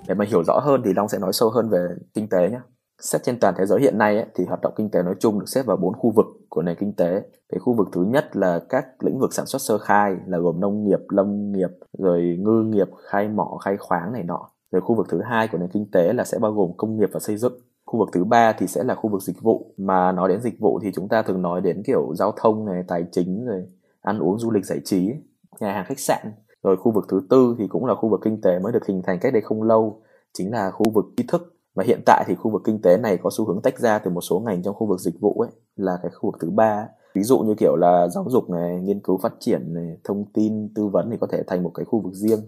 Để 0.09 0.15
mà 0.15 0.25
hiểu 0.25 0.43
rõ 0.43 0.59
hơn 0.59 0.81
thì 0.85 0.93
long 0.95 1.07
sẽ 1.07 1.19
nói 1.19 1.33
sâu 1.33 1.49
hơn 1.49 1.69
về 1.69 1.87
kinh 2.13 2.29
tế 2.29 2.49
nhé. 2.49 2.59
Xét 3.01 3.23
trên 3.23 3.39
toàn 3.39 3.53
thế 3.57 3.65
giới 3.65 3.81
hiện 3.81 3.97
nay 3.97 4.15
ấy, 4.15 4.25
thì 4.35 4.45
hoạt 4.45 4.61
động 4.61 4.73
kinh 4.75 4.91
tế 4.91 5.03
nói 5.03 5.15
chung 5.19 5.39
được 5.39 5.45
xếp 5.49 5.65
vào 5.65 5.77
bốn 5.77 5.93
khu 5.93 6.13
vực 6.15 6.25
của 6.49 6.61
nền 6.61 6.75
kinh 6.79 6.93
tế. 6.95 7.21
Cái 7.49 7.59
khu 7.59 7.73
vực 7.73 7.87
thứ 7.91 8.03
nhất 8.03 8.35
là 8.35 8.59
các 8.69 8.85
lĩnh 9.03 9.19
vực 9.19 9.33
sản 9.33 9.45
xuất 9.45 9.61
sơ 9.61 9.77
khai 9.77 10.15
là 10.27 10.37
gồm 10.37 10.59
nông 10.59 10.83
nghiệp 10.83 10.99
lâm 11.09 11.51
nghiệp 11.51 11.69
rồi 11.97 12.37
ngư 12.39 12.63
nghiệp 12.63 12.87
khai 13.09 13.27
mỏ 13.27 13.57
khai 13.65 13.77
khoáng 13.77 14.13
này 14.13 14.23
nọ. 14.23 14.49
Rồi 14.71 14.81
khu 14.81 14.95
vực 14.95 15.07
thứ 15.09 15.21
hai 15.21 15.47
của 15.47 15.57
nền 15.57 15.69
kinh 15.69 15.91
tế 15.91 16.13
là 16.13 16.23
sẽ 16.23 16.39
bao 16.39 16.51
gồm 16.51 16.71
công 16.77 16.97
nghiệp 16.97 17.09
và 17.13 17.19
xây 17.19 17.37
dựng. 17.37 17.53
Khu 17.85 17.99
vực 17.99 18.09
thứ 18.13 18.23
ba 18.23 18.53
thì 18.53 18.67
sẽ 18.67 18.83
là 18.83 18.95
khu 18.95 19.09
vực 19.09 19.21
dịch 19.21 19.41
vụ. 19.41 19.73
Mà 19.77 20.11
nói 20.11 20.29
đến 20.29 20.41
dịch 20.41 20.59
vụ 20.59 20.79
thì 20.83 20.91
chúng 20.95 21.07
ta 21.07 21.21
thường 21.21 21.41
nói 21.41 21.61
đến 21.61 21.83
kiểu 21.85 22.15
giao 22.15 22.33
thông 22.37 22.65
này 22.65 22.83
tài 22.87 23.05
chính 23.11 23.45
rồi 23.45 23.65
ăn 24.01 24.19
uống 24.19 24.39
du 24.39 24.51
lịch 24.51 24.65
giải 24.65 24.79
trí 24.85 25.11
nhà 25.59 25.73
hàng 25.73 25.85
khách 25.85 25.99
sạn 25.99 26.27
rồi 26.63 26.77
khu 26.77 26.91
vực 26.91 27.05
thứ 27.09 27.21
tư 27.29 27.55
thì 27.59 27.67
cũng 27.67 27.85
là 27.85 27.95
khu 27.95 28.09
vực 28.09 28.19
kinh 28.23 28.41
tế 28.41 28.59
mới 28.59 28.73
được 28.73 28.85
hình 28.87 29.01
thành 29.07 29.19
cách 29.21 29.33
đây 29.33 29.41
không 29.41 29.63
lâu, 29.63 30.01
chính 30.33 30.51
là 30.51 30.71
khu 30.71 30.91
vực 30.93 31.05
tri 31.17 31.23
thức. 31.27 31.55
Và 31.75 31.83
hiện 31.83 32.01
tại 32.05 32.23
thì 32.27 32.35
khu 32.35 32.51
vực 32.51 32.61
kinh 32.65 32.81
tế 32.81 32.97
này 32.97 33.17
có 33.23 33.29
xu 33.37 33.45
hướng 33.45 33.61
tách 33.61 33.79
ra 33.79 33.99
từ 33.99 34.11
một 34.11 34.21
số 34.21 34.39
ngành 34.39 34.63
trong 34.63 34.75
khu 34.75 34.87
vực 34.87 34.99
dịch 34.99 35.19
vụ 35.19 35.33
ấy, 35.33 35.51
là 35.75 35.99
cái 36.03 36.11
khu 36.11 36.31
vực 36.31 36.41
thứ 36.41 36.49
ba. 36.49 36.87
Ví 37.15 37.23
dụ 37.23 37.39
như 37.39 37.55
kiểu 37.55 37.75
là 37.75 38.07
giáo 38.07 38.25
dục 38.27 38.49
này, 38.49 38.81
nghiên 38.81 38.99
cứu 39.03 39.19
phát 39.23 39.33
triển 39.39 39.73
này, 39.73 39.97
thông 40.03 40.25
tin, 40.33 40.73
tư 40.75 40.87
vấn 40.87 41.09
thì 41.11 41.17
có 41.21 41.27
thể 41.31 41.43
thành 41.47 41.63
một 41.63 41.71
cái 41.73 41.85
khu 41.85 42.01
vực 42.01 42.13
riêng. 42.13 42.39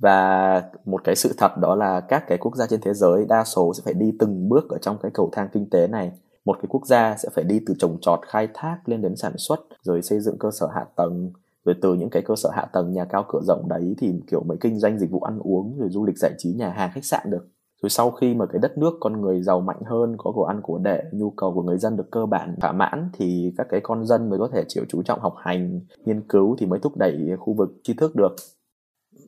Và 0.00 0.62
một 0.84 1.04
cái 1.04 1.16
sự 1.16 1.34
thật 1.38 1.58
đó 1.60 1.74
là 1.74 2.00
các 2.00 2.24
cái 2.28 2.38
quốc 2.38 2.56
gia 2.56 2.66
trên 2.66 2.80
thế 2.80 2.94
giới, 2.94 3.24
đa 3.28 3.44
số 3.44 3.72
sẽ 3.74 3.82
phải 3.84 3.94
đi 3.94 4.12
từng 4.18 4.48
bước 4.48 4.70
ở 4.70 4.78
trong 4.78 4.96
cái 5.02 5.10
cầu 5.14 5.30
thang 5.32 5.48
kinh 5.52 5.70
tế 5.70 5.86
này. 5.86 6.12
Một 6.44 6.56
cái 6.62 6.66
quốc 6.68 6.86
gia 6.86 7.16
sẽ 7.16 7.28
phải 7.34 7.44
đi 7.44 7.60
từ 7.66 7.74
trồng 7.78 7.98
trọt, 8.00 8.20
khai 8.26 8.48
thác 8.54 8.78
lên 8.84 9.02
đến 9.02 9.16
sản 9.16 9.32
xuất, 9.36 9.60
rồi 9.82 10.02
xây 10.02 10.20
dựng 10.20 10.38
cơ 10.38 10.48
sở 10.60 10.68
hạ 10.74 10.84
tầng 10.96 11.32
rồi 11.64 11.74
từ 11.82 11.94
những 11.94 12.10
cái 12.10 12.22
cơ 12.22 12.34
sở 12.36 12.50
hạ 12.52 12.66
tầng 12.72 12.92
nhà 12.92 13.04
cao 13.04 13.24
cửa 13.28 13.40
rộng 13.42 13.68
đấy 13.68 13.94
thì 13.98 14.12
kiểu 14.26 14.42
mới 14.42 14.56
kinh 14.60 14.78
doanh 14.78 14.98
dịch 14.98 15.10
vụ 15.10 15.20
ăn 15.20 15.38
uống 15.38 15.78
rồi 15.78 15.88
du 15.90 16.04
lịch 16.04 16.18
giải 16.18 16.32
trí 16.38 16.52
nhà 16.52 16.70
hàng 16.70 16.90
khách 16.94 17.04
sạn 17.04 17.30
được. 17.30 17.48
Rồi 17.82 17.90
sau 17.90 18.10
khi 18.10 18.34
mà 18.34 18.46
cái 18.46 18.58
đất 18.62 18.78
nước 18.78 18.94
con 19.00 19.20
người 19.20 19.42
giàu 19.42 19.60
mạnh 19.60 19.80
hơn 19.84 20.16
có 20.18 20.32
của 20.32 20.44
ăn 20.44 20.60
của 20.62 20.78
đệ 20.78 21.02
nhu 21.12 21.30
cầu 21.30 21.54
của 21.54 21.62
người 21.62 21.78
dân 21.78 21.96
được 21.96 22.10
cơ 22.10 22.26
bản 22.26 22.56
thỏa 22.60 22.72
mãn 22.72 23.10
thì 23.12 23.54
các 23.58 23.66
cái 23.70 23.80
con 23.82 24.06
dân 24.06 24.30
mới 24.30 24.38
có 24.38 24.48
thể 24.52 24.64
chịu 24.68 24.84
chú 24.88 25.02
trọng 25.02 25.20
học 25.20 25.34
hành 25.38 25.80
nghiên 26.04 26.20
cứu 26.28 26.56
thì 26.58 26.66
mới 26.66 26.78
thúc 26.78 26.96
đẩy 26.96 27.30
khu 27.38 27.54
vực 27.54 27.68
tri 27.82 27.94
thức 27.94 28.16
được. 28.16 28.36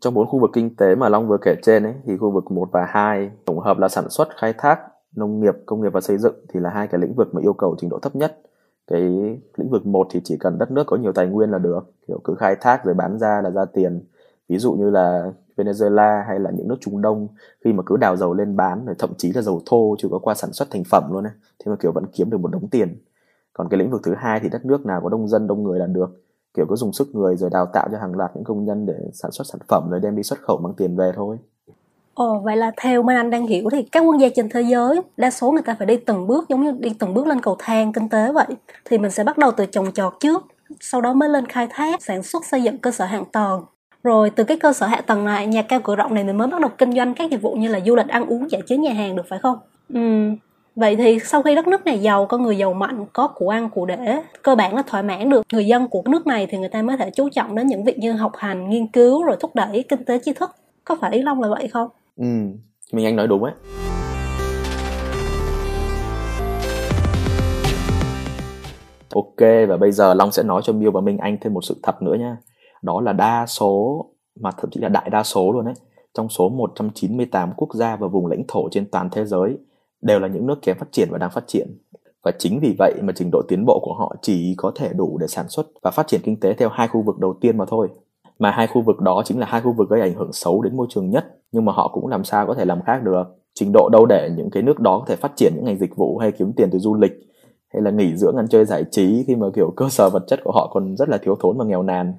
Trong 0.01 0.15
bốn 0.15 0.27
khu 0.27 0.39
vực 0.41 0.51
kinh 0.55 0.77
tế 0.77 0.95
mà 0.95 1.09
Long 1.09 1.29
vừa 1.29 1.39
kể 1.45 1.55
trên 1.63 1.83
ấy 1.83 1.95
thì 2.07 2.17
khu 2.17 2.31
vực 2.31 2.51
1 2.51 2.69
và 2.73 2.87
2 2.89 3.31
tổng 3.45 3.61
hợp 3.61 3.79
là 3.79 3.89
sản 3.89 4.11
xuất, 4.11 4.29
khai 4.37 4.55
thác, 4.59 4.79
nông 5.17 5.41
nghiệp, 5.41 5.55
công 5.67 5.81
nghiệp 5.81 5.93
và 5.93 6.01
xây 6.01 6.19
dựng 6.19 6.35
thì 6.55 6.61
là 6.61 6.71
hai 6.71 6.89
cái 6.89 7.01
lĩnh 7.01 7.15
vực 7.15 7.35
mà 7.35 7.41
yêu 7.41 7.53
cầu 7.53 7.77
trình 7.79 7.91
độ 7.91 7.99
thấp 7.99 8.17
nhất 8.17 8.41
cái 8.87 9.01
lĩnh 9.57 9.71
vực 9.71 9.87
một 9.87 10.07
thì 10.11 10.21
chỉ 10.25 10.37
cần 10.41 10.59
đất 10.59 10.71
nước 10.71 10.85
có 10.87 10.97
nhiều 10.97 11.13
tài 11.13 11.27
nguyên 11.27 11.51
là 11.51 11.59
được. 11.59 11.81
Kiểu 12.09 12.21
cứ 12.25 12.35
khai 12.35 12.57
thác 12.61 12.85
rồi 12.85 12.95
bán 12.95 13.19
ra 13.19 13.41
là 13.45 13.51
ra 13.51 13.65
tiền. 13.65 14.05
Ví 14.49 14.59
dụ 14.59 14.73
như 14.73 14.91
là 14.91 15.33
Venezuela 15.57 16.25
hay 16.27 16.41
là 16.41 16.51
những 16.51 16.69
nước 16.69 16.77
Trung 16.81 17.03
Đông, 17.03 17.29
khi 17.65 17.73
mà 17.73 17.83
cứ 17.87 17.97
đào 17.97 18.17
dầu 18.17 18.35
lên 18.35 18.57
bán 18.57 18.87
rồi 18.87 18.95
thậm 18.99 19.11
chí 19.17 19.33
là 19.33 19.43
dầu 19.43 19.63
thô 19.67 19.97
chưa 19.99 20.09
có 20.11 20.19
qua 20.19 20.35
sản 20.35 20.53
xuất 20.53 20.71
thành 20.71 20.83
phẩm 20.91 21.13
luôn 21.13 21.25
ấy 21.25 21.33
thế 21.59 21.71
mà, 21.71 21.77
kiểu, 21.77 21.93
vẫn 21.93 22.07
kiếm 22.13 22.31
được 22.31 22.39
một 22.39 22.49
đống 22.53 22.69
tiền. 22.69 23.03
Còn 23.53 23.69
cái 23.69 23.79
lĩnh 23.79 23.91
vực 23.91 24.01
thứ 24.05 24.15
hai 24.17 24.41
thì 24.41 24.49
đất 24.49 24.65
nước 24.65 24.87
nào 24.87 25.01
có 25.01 25.09
đông 25.09 25.29
dân, 25.29 25.47
đông 25.47 25.63
người 25.63 25.79
là 25.79 25.87
được. 25.87 26.21
Kiểu 26.55 26.67
cứ 26.69 26.77
dùng 26.77 26.93
sức 26.93 27.09
người 27.13 27.37
rồi 27.37 27.51
đào 27.51 27.67
tạo 27.67 27.89
cho 27.93 27.99
hàng 27.99 28.15
loạt 28.17 28.31
những 28.35 28.45
công 28.45 28.65
nhân 28.65 28.87
để 28.87 28.95
sản 29.13 29.31
xuất 29.31 29.45
sản 29.53 29.61
phẩm 29.69 29.89
rồi 29.91 30.01
đem 30.01 30.17
đi 30.17 30.23
xuất 30.23 30.39
khẩu, 30.43 30.59
mang 30.59 30.75
tiền 30.75 30.97
về 30.97 31.13
thôi. 31.17 31.39
Ồ, 32.15 32.41
vậy 32.45 32.57
là 32.57 32.71
theo 32.77 33.03
Minh 33.03 33.17
Anh 33.17 33.31
đang 33.31 33.47
hiểu 33.47 33.69
thì 33.73 33.83
các 33.83 34.01
quốc 34.01 34.17
gia 34.21 34.29
trên 34.29 34.49
thế 34.49 34.63
giới 34.63 35.01
đa 35.17 35.31
số 35.31 35.51
người 35.51 35.63
ta 35.63 35.75
phải 35.79 35.87
đi 35.87 35.97
từng 35.97 36.27
bước 36.27 36.49
giống 36.49 36.65
như 36.65 36.73
đi 36.79 36.91
từng 36.99 37.15
bước 37.15 37.27
lên 37.27 37.41
cầu 37.41 37.57
thang 37.59 37.93
kinh 37.93 38.09
tế 38.09 38.33
vậy. 38.33 38.47
Thì 38.85 38.99
mình 38.99 39.11
sẽ 39.11 39.25
bắt 39.25 39.39
đầu 39.39 39.51
từ 39.51 39.67
trồng 39.67 39.93
trọt 39.93 40.13
trước, 40.21 40.47
sau 40.81 41.01
đó 41.01 41.13
mới 41.13 41.29
lên 41.29 41.47
khai 41.47 41.67
thác, 41.71 42.03
sản 42.03 42.23
xuất 42.23 42.45
xây 42.45 42.63
dựng 42.63 42.79
cơ 42.79 42.91
sở 42.91 43.05
hạ 43.05 43.21
tầng. 43.33 43.63
Rồi 44.03 44.31
từ 44.31 44.45
cái 44.45 44.57
cơ 44.57 44.73
sở 44.73 44.87
hạ 44.87 45.01
tầng 45.01 45.25
này, 45.25 45.47
nhà 45.47 45.63
cao 45.63 45.81
cửa 45.81 45.97
rộng 45.97 46.15
này 46.15 46.25
mình 46.25 46.39
mới 46.39 46.49
bắt 46.49 46.61
đầu 46.61 46.71
kinh 46.79 46.93
doanh 46.93 47.15
các 47.15 47.31
dịch 47.31 47.43
vụ 47.43 47.55
như 47.55 47.69
là 47.69 47.81
du 47.87 47.97
lịch 47.97 48.09
ăn 48.09 48.27
uống 48.27 48.51
giải 48.51 48.63
trí 48.67 48.77
nhà 48.77 48.93
hàng 48.93 49.17
được 49.17 49.27
phải 49.29 49.39
không? 49.39 49.59
Ừ. 49.95 50.31
Vậy 50.77 50.97
thì 50.97 51.19
sau 51.25 51.43
khi 51.43 51.55
đất 51.55 51.67
nước 51.67 51.85
này 51.85 51.99
giàu, 51.99 52.27
con 52.27 52.43
người 52.43 52.59
giàu 52.59 52.73
mạnh, 52.73 53.07
có 53.13 53.27
của 53.27 53.49
ăn 53.49 53.71
của 53.71 53.87
để, 53.87 54.23
cơ 54.43 54.55
bản 54.55 54.75
là 54.77 54.83
thỏa 54.83 55.03
mãn 55.03 55.31
được 55.31 55.47
người 55.53 55.67
dân 55.67 55.89
của 55.89 56.03
nước 56.07 56.27
này 56.27 56.47
thì 56.51 56.59
người 56.59 56.69
ta 56.69 56.83
mới 56.83 56.97
thể 56.97 57.11
chú 57.11 57.29
trọng 57.29 57.55
đến 57.55 57.67
những 57.67 57.85
việc 57.85 57.99
như 57.99 58.13
học 58.13 58.33
hành, 58.37 58.71
nghiên 58.71 58.87
cứu 58.87 59.23
rồi 59.25 59.37
thúc 59.41 59.55
đẩy 59.55 59.85
kinh 59.89 60.05
tế 60.05 60.19
tri 60.25 60.33
thức. 60.33 60.51
Có 60.85 60.97
phải 61.01 61.13
Ý 61.13 61.23
Long 61.23 61.43
là 61.43 61.49
vậy 61.49 61.69
không? 61.69 61.89
Ừ 62.17 62.25
mình 62.93 63.05
anh 63.05 63.17
nói 63.17 63.27
đúng 63.27 63.45
ấy 63.45 63.53
ok, 69.15 69.69
và 69.69 69.77
bây 69.77 69.93
giờ 69.93 70.15
long 70.15 70.33
sẽ 70.33 70.43
nói 70.43 70.63
cho 70.65 70.73
miêu 70.73 70.91
và 70.91 71.01
minh 71.01 71.19
anh 71.19 71.39
thêm 71.41 71.55
một 71.55 71.65
sự 71.65 71.77
thật 71.83 72.03
nữa 72.03 72.15
nha. 72.15 72.37
Đó 72.83 73.01
là 73.01 73.13
đa 73.13 73.47
số, 73.47 74.05
mà 74.41 74.51
thậm 74.51 74.71
chí 74.71 74.81
là 74.81 74.89
đại 74.89 75.11
đa 75.11 75.23
số 75.23 75.53
luôn 75.53 75.65
ấy, 75.65 75.75
trong 76.15 76.29
số 76.29 76.49
198 76.49 77.53
quốc 77.57 77.75
gia 77.75 77.97
và 77.97 78.09
vùng 78.09 78.27
lãnh 78.27 78.43
thổ 78.49 78.69
trên 78.71 78.91
toàn 78.91 79.09
thế 79.13 79.25
giới 79.25 79.57
đều 80.03 80.21
là 80.21 80.29
những 80.29 80.47
nước 80.47 80.59
kém 80.63 80.79
phát 80.79 80.93
triển 80.93 81.09
và 81.11 81.19
đang 81.19 81.31
phát 81.31 81.45
triển. 81.47 81.79
Và 82.23 82.33
chính 82.39 82.61
vì 82.61 82.75
vậy 82.79 82.95
mà 83.03 83.13
trình 83.17 83.31
độ 83.33 83.43
tiến 83.49 83.65
bộ 83.67 83.81
của 83.83 83.95
họ 83.95 84.17
chỉ 84.23 84.55
có 84.57 84.73
thể 84.75 84.93
đủ 84.93 85.19
để 85.19 85.27
sản 85.27 85.49
xuất 85.49 85.67
và 85.83 85.91
phát 85.91 86.07
triển 86.07 86.21
kinh 86.25 86.41
tế 86.41 86.55
theo 86.55 86.69
hai 86.69 86.89
khu 86.89 87.03
vực 87.03 87.19
đầu 87.19 87.35
tiên 87.41 87.59
mà 87.59 87.65
thôi 87.69 87.89
mà 88.39 88.51
hai 88.51 88.67
khu 88.67 88.83
vực 88.83 89.01
đó 89.01 89.23
chính 89.25 89.41
là 89.41 89.47
hai 89.47 89.61
khu 89.61 89.73
vực 89.73 89.91
gây 89.91 90.01
ảnh 90.01 90.15
hưởng 90.15 90.33
xấu 90.33 90.63
đến 90.63 90.77
môi 90.77 90.87
trường 90.91 91.11
nhất, 91.11 91.25
nhưng 91.53 91.65
mà 91.65 91.73
họ 91.73 91.89
cũng 91.89 92.07
làm 92.07 92.25
sao 92.25 92.47
có 92.47 92.55
thể 92.55 92.65
làm 92.65 92.83
khác 92.83 93.03
được. 93.05 93.25
Trình 93.55 93.73
độ 93.73 93.89
đâu 93.89 94.07
để 94.07 94.31
những 94.37 94.51
cái 94.51 94.63
nước 94.63 94.81
đó 94.81 94.99
có 94.99 95.05
thể 95.09 95.17
phát 95.17 95.33
triển 95.37 95.53
những 95.55 95.65
ngành 95.65 95.79
dịch 95.79 95.97
vụ 95.97 96.19
hay 96.19 96.33
kiếm 96.33 96.53
tiền 96.53 96.69
từ 96.73 96.79
du 96.79 96.95
lịch, 96.95 97.13
hay 97.73 97.83
là 97.83 97.91
nghỉ 97.91 98.17
dưỡng, 98.17 98.37
ăn 98.37 98.49
chơi, 98.49 98.65
giải 98.65 98.85
trí, 98.91 99.25
khi 99.27 99.37
mà, 99.37 99.47
kiểu, 99.55 99.73
cơ 99.77 99.89
sở 99.89 100.11
vật 100.11 100.25
chất 100.27 100.41
của 100.45 100.53
họ 100.53 100.71
còn 100.73 100.97
rất 100.97 101.09
là 101.09 101.19
thiếu 101.19 101.37
thốn 101.41 101.59
và 101.59 101.65
nghèo 101.65 101.83
nàn. 101.83 102.15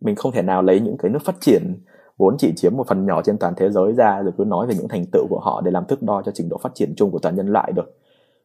Mình 0.00 0.14
không 0.14 0.32
thể 0.32 0.42
nào 0.42 0.62
lấy 0.62 0.80
những 0.80 0.96
cái 0.98 1.10
nước 1.10 1.22
phát 1.24 1.36
triển 1.40 1.74
vốn 2.18 2.36
chỉ 2.38 2.52
chiếm 2.56 2.76
một 2.76 2.86
phần 2.88 3.06
nhỏ 3.06 3.22
trên 3.22 3.38
toàn 3.38 3.54
thế 3.56 3.70
giới 3.70 3.92
ra 3.92 4.22
rồi 4.22 4.32
cứ 4.38 4.44
nói 4.44 4.66
về 4.66 4.74
những 4.78 4.88
thành 4.88 5.04
tựu 5.12 5.26
của 5.30 5.40
họ 5.40 5.60
để 5.60 5.70
làm 5.70 5.84
thước 5.84 6.02
đo 6.02 6.22
cho 6.26 6.32
trình 6.34 6.48
độ 6.48 6.58
phát 6.62 6.74
triển 6.74 6.94
chung 6.96 7.10
của 7.10 7.18
toàn 7.18 7.36
nhân 7.36 7.48
loại 7.48 7.72
được 7.72 7.98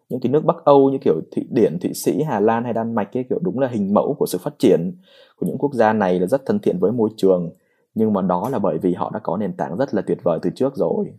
những 0.09 0.19
cái 0.19 0.31
nước 0.31 0.45
Bắc 0.45 0.55
Âu 0.65 0.89
như 0.89 0.97
kiểu 1.01 1.21
Thụy 1.35 1.45
Điển, 1.49 1.79
Thụy 1.81 1.93
Sĩ, 1.93 2.23
Hà 2.23 2.39
Lan 2.39 2.63
hay 2.63 2.73
Đan 2.73 2.95
Mạch 2.95 3.17
ấy 3.17 3.25
kiểu 3.29 3.39
đúng 3.41 3.59
là 3.59 3.67
hình 3.67 3.93
mẫu 3.93 4.15
của 4.19 4.25
sự 4.25 4.37
phát 4.37 4.53
triển 4.59 4.91
của 5.35 5.45
những 5.47 5.57
quốc 5.57 5.73
gia 5.73 5.93
này 5.93 6.19
là 6.19 6.27
rất 6.27 6.45
thân 6.45 6.59
thiện 6.59 6.79
với 6.79 6.91
môi 6.91 7.09
trường. 7.17 7.49
Nhưng 7.95 8.13
mà 8.13 8.21
đó 8.21 8.49
là 8.51 8.59
bởi 8.59 8.77
vì 8.77 8.93
họ 8.93 9.11
đã 9.13 9.19
có 9.23 9.37
nền 9.37 9.53
tảng 9.53 9.77
rất 9.77 9.93
là 9.93 10.01
tuyệt 10.01 10.17
vời 10.23 10.39
từ 10.41 10.49
trước 10.55 10.75
rồi. 10.75 11.13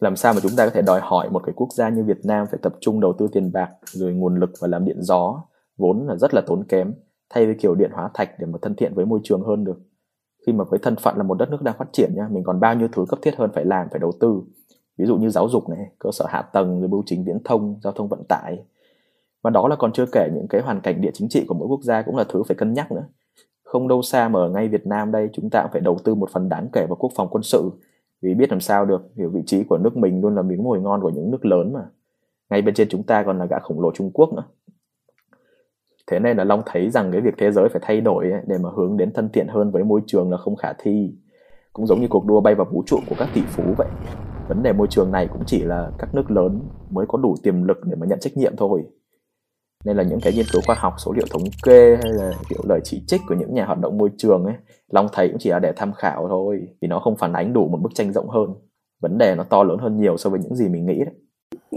Làm 0.00 0.16
sao 0.16 0.34
mà 0.34 0.40
chúng 0.42 0.52
ta 0.56 0.64
có 0.64 0.70
thể 0.74 0.82
đòi 0.82 1.00
hỏi 1.00 1.30
một 1.30 1.42
cái 1.46 1.52
quốc 1.56 1.68
gia 1.72 1.88
như 1.88 2.04
Việt 2.04 2.24
Nam 2.24 2.46
phải 2.50 2.58
tập 2.62 2.74
trung 2.80 3.00
đầu 3.00 3.12
tư 3.18 3.28
tiền 3.32 3.52
bạc 3.52 3.70
rồi 3.84 4.12
nguồn 4.12 4.40
lực 4.40 4.50
và 4.60 4.68
làm 4.68 4.84
điện 4.84 4.96
gió 5.00 5.42
vốn 5.76 6.06
là 6.06 6.16
rất 6.16 6.34
là 6.34 6.40
tốn 6.40 6.64
kém 6.64 6.94
thay 7.30 7.46
vì 7.46 7.54
kiểu 7.54 7.74
điện 7.74 7.90
hóa 7.94 8.10
thạch 8.14 8.30
để 8.38 8.46
mà 8.46 8.58
thân 8.62 8.74
thiện 8.74 8.94
với 8.94 9.06
môi 9.06 9.20
trường 9.24 9.42
hơn 9.42 9.64
được? 9.64 9.78
Khi 10.46 10.52
mà 10.52 10.64
với 10.64 10.78
thân 10.82 10.96
phận 10.96 11.16
là 11.16 11.22
một 11.22 11.34
đất 11.34 11.50
nước 11.50 11.62
đang 11.62 11.74
phát 11.78 11.88
triển 11.92 12.12
nhá 12.16 12.28
mình 12.30 12.44
còn 12.44 12.60
bao 12.60 12.74
nhiêu 12.74 12.88
thứ 12.92 13.04
cấp 13.08 13.18
thiết 13.22 13.36
hơn 13.36 13.50
phải 13.54 13.64
làm 13.64 13.86
phải 13.90 13.98
đầu 14.00 14.12
tư? 14.20 14.42
Ví 14.98 15.06
dụ 15.06 15.16
như 15.16 15.28
giáo 15.28 15.48
dục 15.48 15.68
này 15.68 15.86
cơ 15.98 16.10
sở 16.12 16.26
hạ 16.28 16.42
tầng 16.42 16.80
rồi 16.80 16.88
bưu 16.88 17.02
chính 17.06 17.24
viễn 17.24 17.38
thông 17.44 17.80
giao 17.82 17.92
thông 17.92 18.08
vận 18.08 18.22
tải. 18.28 18.64
Và 19.42 19.50
đó 19.50 19.68
là 19.68 19.76
còn 19.76 19.92
chưa 19.92 20.06
kể 20.12 20.28
những 20.34 20.48
cái 20.48 20.60
hoàn 20.60 20.80
cảnh 20.80 21.00
địa 21.00 21.10
chính 21.14 21.28
trị 21.28 21.44
của 21.48 21.54
mỗi 21.54 21.68
quốc 21.68 21.82
gia 21.82 22.02
cũng 22.02 22.16
là 22.16 22.24
thứ 22.28 22.42
phải 22.42 22.54
cân 22.54 22.72
nhắc 22.72 22.92
nữa. 22.92 23.04
Không 23.64 23.88
đâu 23.88 24.02
xa 24.02 24.28
mà 24.28 24.40
ở 24.40 24.48
ngay 24.48 24.68
Việt 24.68 24.86
Nam 24.86 25.12
đây 25.12 25.28
chúng 25.32 25.50
ta 25.50 25.62
cũng 25.62 25.72
phải 25.72 25.80
đầu 25.80 25.98
tư 26.04 26.14
một 26.14 26.30
phần 26.30 26.48
đáng 26.48 26.68
kể 26.72 26.86
vào 26.86 26.96
quốc 26.96 27.12
phòng 27.16 27.28
quân 27.30 27.42
sự. 27.42 27.70
Vì 28.22 28.34
biết 28.34 28.50
làm 28.50 28.60
sao 28.60 28.84
được 28.84 29.02
hiểu 29.16 29.30
vị 29.30 29.42
trí 29.46 29.64
của 29.64 29.78
nước 29.78 29.96
mình 29.96 30.20
luôn 30.20 30.34
là 30.34 30.42
miếng 30.42 30.62
mồi 30.62 30.80
ngon 30.80 31.00
của 31.00 31.10
những 31.10 31.30
nước 31.30 31.44
lớn 31.44 31.72
mà. 31.72 31.80
Ngay 32.50 32.62
bên 32.62 32.74
trên 32.74 32.88
chúng 32.88 33.02
ta 33.02 33.22
còn 33.22 33.38
là 33.38 33.46
gã 33.46 33.58
khổng 33.58 33.80
lồ 33.80 33.90
Trung 33.94 34.10
Quốc 34.10 34.32
nữa. 34.32 34.44
Thế 36.06 36.18
nên 36.18 36.36
là 36.36 36.44
Long 36.44 36.62
thấy 36.66 36.90
rằng 36.90 37.12
cái 37.12 37.20
việc 37.20 37.34
thế 37.38 37.52
giới 37.52 37.68
phải 37.68 37.80
thay 37.84 38.00
đổi 38.00 38.30
ấy, 38.30 38.42
để 38.46 38.58
mà 38.58 38.70
hướng 38.76 38.96
đến 38.96 39.12
thân 39.12 39.28
thiện 39.32 39.48
hơn 39.48 39.70
với 39.70 39.84
môi 39.84 40.00
trường 40.06 40.30
là 40.30 40.36
không 40.36 40.56
khả 40.56 40.72
thi. 40.78 41.14
Cũng 41.72 41.86
giống 41.86 42.00
như 42.00 42.08
cuộc 42.08 42.26
đua 42.26 42.40
bay 42.40 42.54
vào 42.54 42.66
vũ 42.72 42.82
trụ 42.86 42.98
của 43.08 43.16
các 43.18 43.28
tỷ 43.34 43.40
phú 43.40 43.62
vậy 43.78 43.88
vấn 44.48 44.62
đề 44.62 44.72
môi 44.72 44.86
trường 44.90 45.12
này 45.12 45.28
cũng 45.32 45.42
chỉ 45.46 45.64
là 45.64 45.90
các 45.98 46.14
nước 46.14 46.30
lớn 46.30 46.60
mới 46.90 47.06
có 47.08 47.18
đủ 47.18 47.34
tiềm 47.42 47.62
lực 47.62 47.76
để 47.84 47.96
mà 47.96 48.06
nhận 48.06 48.20
trách 48.20 48.36
nhiệm 48.36 48.56
thôi. 48.56 48.84
Nên 49.84 49.96
là 49.96 50.02
những 50.02 50.20
cái 50.20 50.32
nghiên 50.32 50.46
cứu 50.52 50.62
khoa 50.66 50.76
học, 50.78 50.94
số 50.98 51.12
liệu 51.12 51.26
thống 51.30 51.42
kê 51.64 51.98
hay 52.02 52.12
là 52.12 52.32
kiểu 52.48 52.58
lời 52.68 52.80
chỉ 52.84 53.04
trích 53.06 53.20
của 53.28 53.34
những 53.34 53.54
nhà 53.54 53.64
hoạt 53.64 53.80
động 53.80 53.98
môi 53.98 54.10
trường 54.18 54.44
ấy, 54.44 54.54
long 54.88 55.06
thấy 55.12 55.28
cũng 55.28 55.38
chỉ 55.38 55.50
là 55.50 55.58
để 55.58 55.72
tham 55.76 55.92
khảo 55.92 56.28
thôi, 56.28 56.60
vì 56.80 56.88
nó 56.88 57.00
không 57.00 57.16
phản 57.16 57.32
ánh 57.32 57.52
đủ 57.52 57.68
một 57.68 57.78
bức 57.82 57.94
tranh 57.94 58.12
rộng 58.12 58.28
hơn. 58.28 58.54
Vấn 59.02 59.18
đề 59.18 59.34
nó 59.34 59.44
to 59.44 59.62
lớn 59.62 59.78
hơn 59.78 59.96
nhiều 60.00 60.16
so 60.16 60.30
với 60.30 60.40
những 60.40 60.54
gì 60.54 60.68
mình 60.68 60.86
nghĩ 60.86 60.98
đấy 60.98 61.14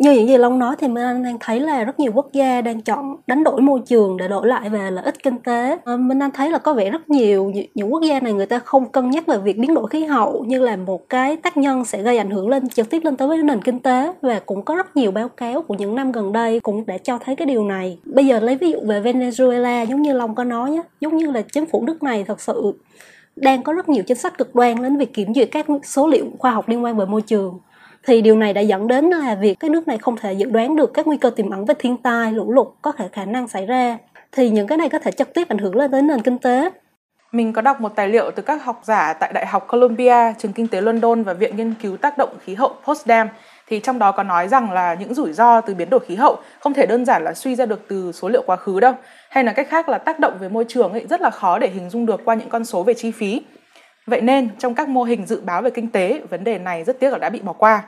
như 0.01 0.11
những 0.11 0.27
gì 0.27 0.37
Long 0.37 0.59
nói 0.59 0.75
thì 0.79 0.87
mình 0.87 1.23
đang 1.23 1.37
thấy 1.39 1.59
là 1.59 1.83
rất 1.83 1.99
nhiều 1.99 2.11
quốc 2.15 2.33
gia 2.33 2.61
đang 2.61 2.81
chọn 2.81 3.15
đánh 3.27 3.43
đổi 3.43 3.61
môi 3.61 3.79
trường 3.85 4.17
để 4.17 4.27
đổi 4.27 4.47
lại 4.47 4.69
về 4.69 4.91
lợi 4.91 5.05
ích 5.05 5.23
kinh 5.23 5.39
tế. 5.39 5.77
Ờ, 5.83 5.97
mình 5.97 6.19
đang 6.19 6.31
thấy 6.31 6.51
là 6.51 6.57
có 6.57 6.73
vẻ 6.73 6.89
rất 6.89 7.09
nhiều 7.09 7.51
những 7.73 7.93
quốc 7.93 8.03
gia 8.03 8.19
này 8.19 8.33
người 8.33 8.45
ta 8.45 8.59
không 8.59 8.89
cân 8.89 9.09
nhắc 9.09 9.27
về 9.27 9.37
việc 9.37 9.57
biến 9.57 9.73
đổi 9.73 9.89
khí 9.89 10.03
hậu 10.03 10.43
như 10.47 10.59
là 10.59 10.75
một 10.75 11.09
cái 11.09 11.37
tác 11.37 11.57
nhân 11.57 11.85
sẽ 11.85 12.01
gây 12.01 12.17
ảnh 12.17 12.29
hưởng 12.29 12.49
lên 12.49 12.69
trực 12.69 12.89
tiếp 12.89 13.01
lên 13.03 13.15
tới 13.15 13.27
với 13.27 13.43
nền 13.43 13.61
kinh 13.61 13.79
tế 13.79 14.13
và 14.21 14.39
cũng 14.45 14.65
có 14.65 14.75
rất 14.75 14.95
nhiều 14.95 15.11
báo 15.11 15.29
cáo 15.29 15.61
của 15.61 15.73
những 15.73 15.95
năm 15.95 16.11
gần 16.11 16.31
đây 16.31 16.59
cũng 16.59 16.85
đã 16.85 16.97
cho 16.97 17.17
thấy 17.25 17.35
cái 17.35 17.45
điều 17.45 17.65
này. 17.65 17.99
Bây 18.05 18.25
giờ 18.25 18.39
lấy 18.39 18.55
ví 18.55 18.71
dụ 18.71 18.79
về 18.83 19.01
Venezuela 19.01 19.85
giống 19.85 20.01
như 20.01 20.13
Long 20.13 20.35
có 20.35 20.43
nói 20.43 20.71
nhé, 20.71 20.81
giống 21.01 21.17
như 21.17 21.31
là 21.31 21.41
chính 21.53 21.65
phủ 21.65 21.83
nước 21.83 22.03
này 22.03 22.23
thật 22.23 22.41
sự 22.41 22.73
đang 23.35 23.63
có 23.63 23.73
rất 23.73 23.89
nhiều 23.89 24.03
chính 24.03 24.17
sách 24.17 24.37
cực 24.37 24.55
đoan 24.55 24.83
đến 24.83 24.97
việc 24.97 25.13
kiểm 25.13 25.33
duyệt 25.33 25.49
các 25.51 25.65
số 25.83 26.07
liệu 26.07 26.25
khoa 26.39 26.51
học 26.51 26.69
liên 26.69 26.83
quan 26.83 26.97
về 26.97 27.05
môi 27.05 27.21
trường 27.21 27.59
thì 28.07 28.21
điều 28.21 28.35
này 28.35 28.53
đã 28.53 28.61
dẫn 28.61 28.87
đến 28.87 29.05
là 29.05 29.35
việc 29.35 29.59
cái 29.59 29.69
nước 29.69 29.87
này 29.87 29.97
không 29.97 30.17
thể 30.17 30.33
dự 30.33 30.45
đoán 30.45 30.75
được 30.75 30.93
các 30.93 31.07
nguy 31.07 31.17
cơ 31.17 31.29
tiềm 31.29 31.49
ẩn 31.49 31.65
về 31.65 31.75
thiên 31.79 31.97
tai 31.97 32.31
lũ 32.31 32.51
lụt 32.51 32.67
có 32.81 32.91
thể 32.91 33.07
khả 33.11 33.25
năng 33.25 33.47
xảy 33.47 33.65
ra. 33.65 33.97
Thì 34.31 34.49
những 34.49 34.67
cái 34.67 34.77
này 34.77 34.89
có 34.89 34.99
thể 34.99 35.11
trực 35.11 35.33
tiếp 35.33 35.49
ảnh 35.49 35.57
hưởng 35.57 35.75
lên 35.75 35.91
tới 35.91 36.01
nền 36.01 36.21
kinh 36.21 36.37
tế. 36.37 36.69
Mình 37.31 37.53
có 37.53 37.61
đọc 37.61 37.81
một 37.81 37.95
tài 37.95 38.07
liệu 38.07 38.31
từ 38.31 38.43
các 38.43 38.63
học 38.63 38.81
giả 38.83 39.13
tại 39.13 39.33
Đại 39.33 39.45
học 39.45 39.67
Columbia, 39.67 40.33
trường 40.37 40.53
kinh 40.53 40.67
tế 40.67 40.81
London 40.81 41.23
và 41.23 41.33
Viện 41.33 41.55
Nghiên 41.55 41.73
cứu 41.81 41.97
tác 41.97 42.17
động 42.17 42.29
khí 42.45 42.55
hậu 42.55 42.73
Potsdam. 42.85 43.27
Thì 43.67 43.79
trong 43.79 43.99
đó 43.99 44.11
có 44.11 44.23
nói 44.23 44.47
rằng 44.47 44.71
là 44.71 44.93
những 44.93 45.13
rủi 45.13 45.33
ro 45.33 45.61
từ 45.61 45.75
biến 45.75 45.89
đổi 45.89 45.99
khí 45.99 46.15
hậu 46.15 46.37
không 46.59 46.73
thể 46.73 46.85
đơn 46.85 47.05
giản 47.05 47.23
là 47.23 47.33
suy 47.33 47.55
ra 47.55 47.65
được 47.65 47.87
từ 47.87 48.11
số 48.11 48.29
liệu 48.29 48.43
quá 48.45 48.55
khứ 48.55 48.79
đâu. 48.79 48.93
Hay 49.29 49.43
là 49.43 49.53
cách 49.53 49.67
khác 49.69 49.89
là 49.89 49.97
tác 49.97 50.19
động 50.19 50.37
về 50.39 50.49
môi 50.49 50.65
trường 50.67 50.91
ấy 50.91 51.05
rất 51.09 51.21
là 51.21 51.29
khó 51.29 51.59
để 51.59 51.67
hình 51.67 51.89
dung 51.89 52.05
được 52.05 52.21
qua 52.25 52.35
những 52.35 52.49
con 52.49 52.65
số 52.65 52.83
về 52.83 52.93
chi 52.93 53.11
phí. 53.11 53.41
Vậy 54.05 54.21
nên 54.21 54.49
trong 54.57 54.75
các 54.75 54.89
mô 54.89 55.03
hình 55.03 55.25
dự 55.25 55.41
báo 55.41 55.61
về 55.61 55.69
kinh 55.69 55.89
tế 55.89 56.21
vấn 56.29 56.43
đề 56.43 56.59
này 56.59 56.83
rất 56.83 56.99
tiếc 56.99 57.09
là 57.09 57.17
đã 57.17 57.29
bị 57.29 57.39
bỏ 57.39 57.53
qua 57.53 57.83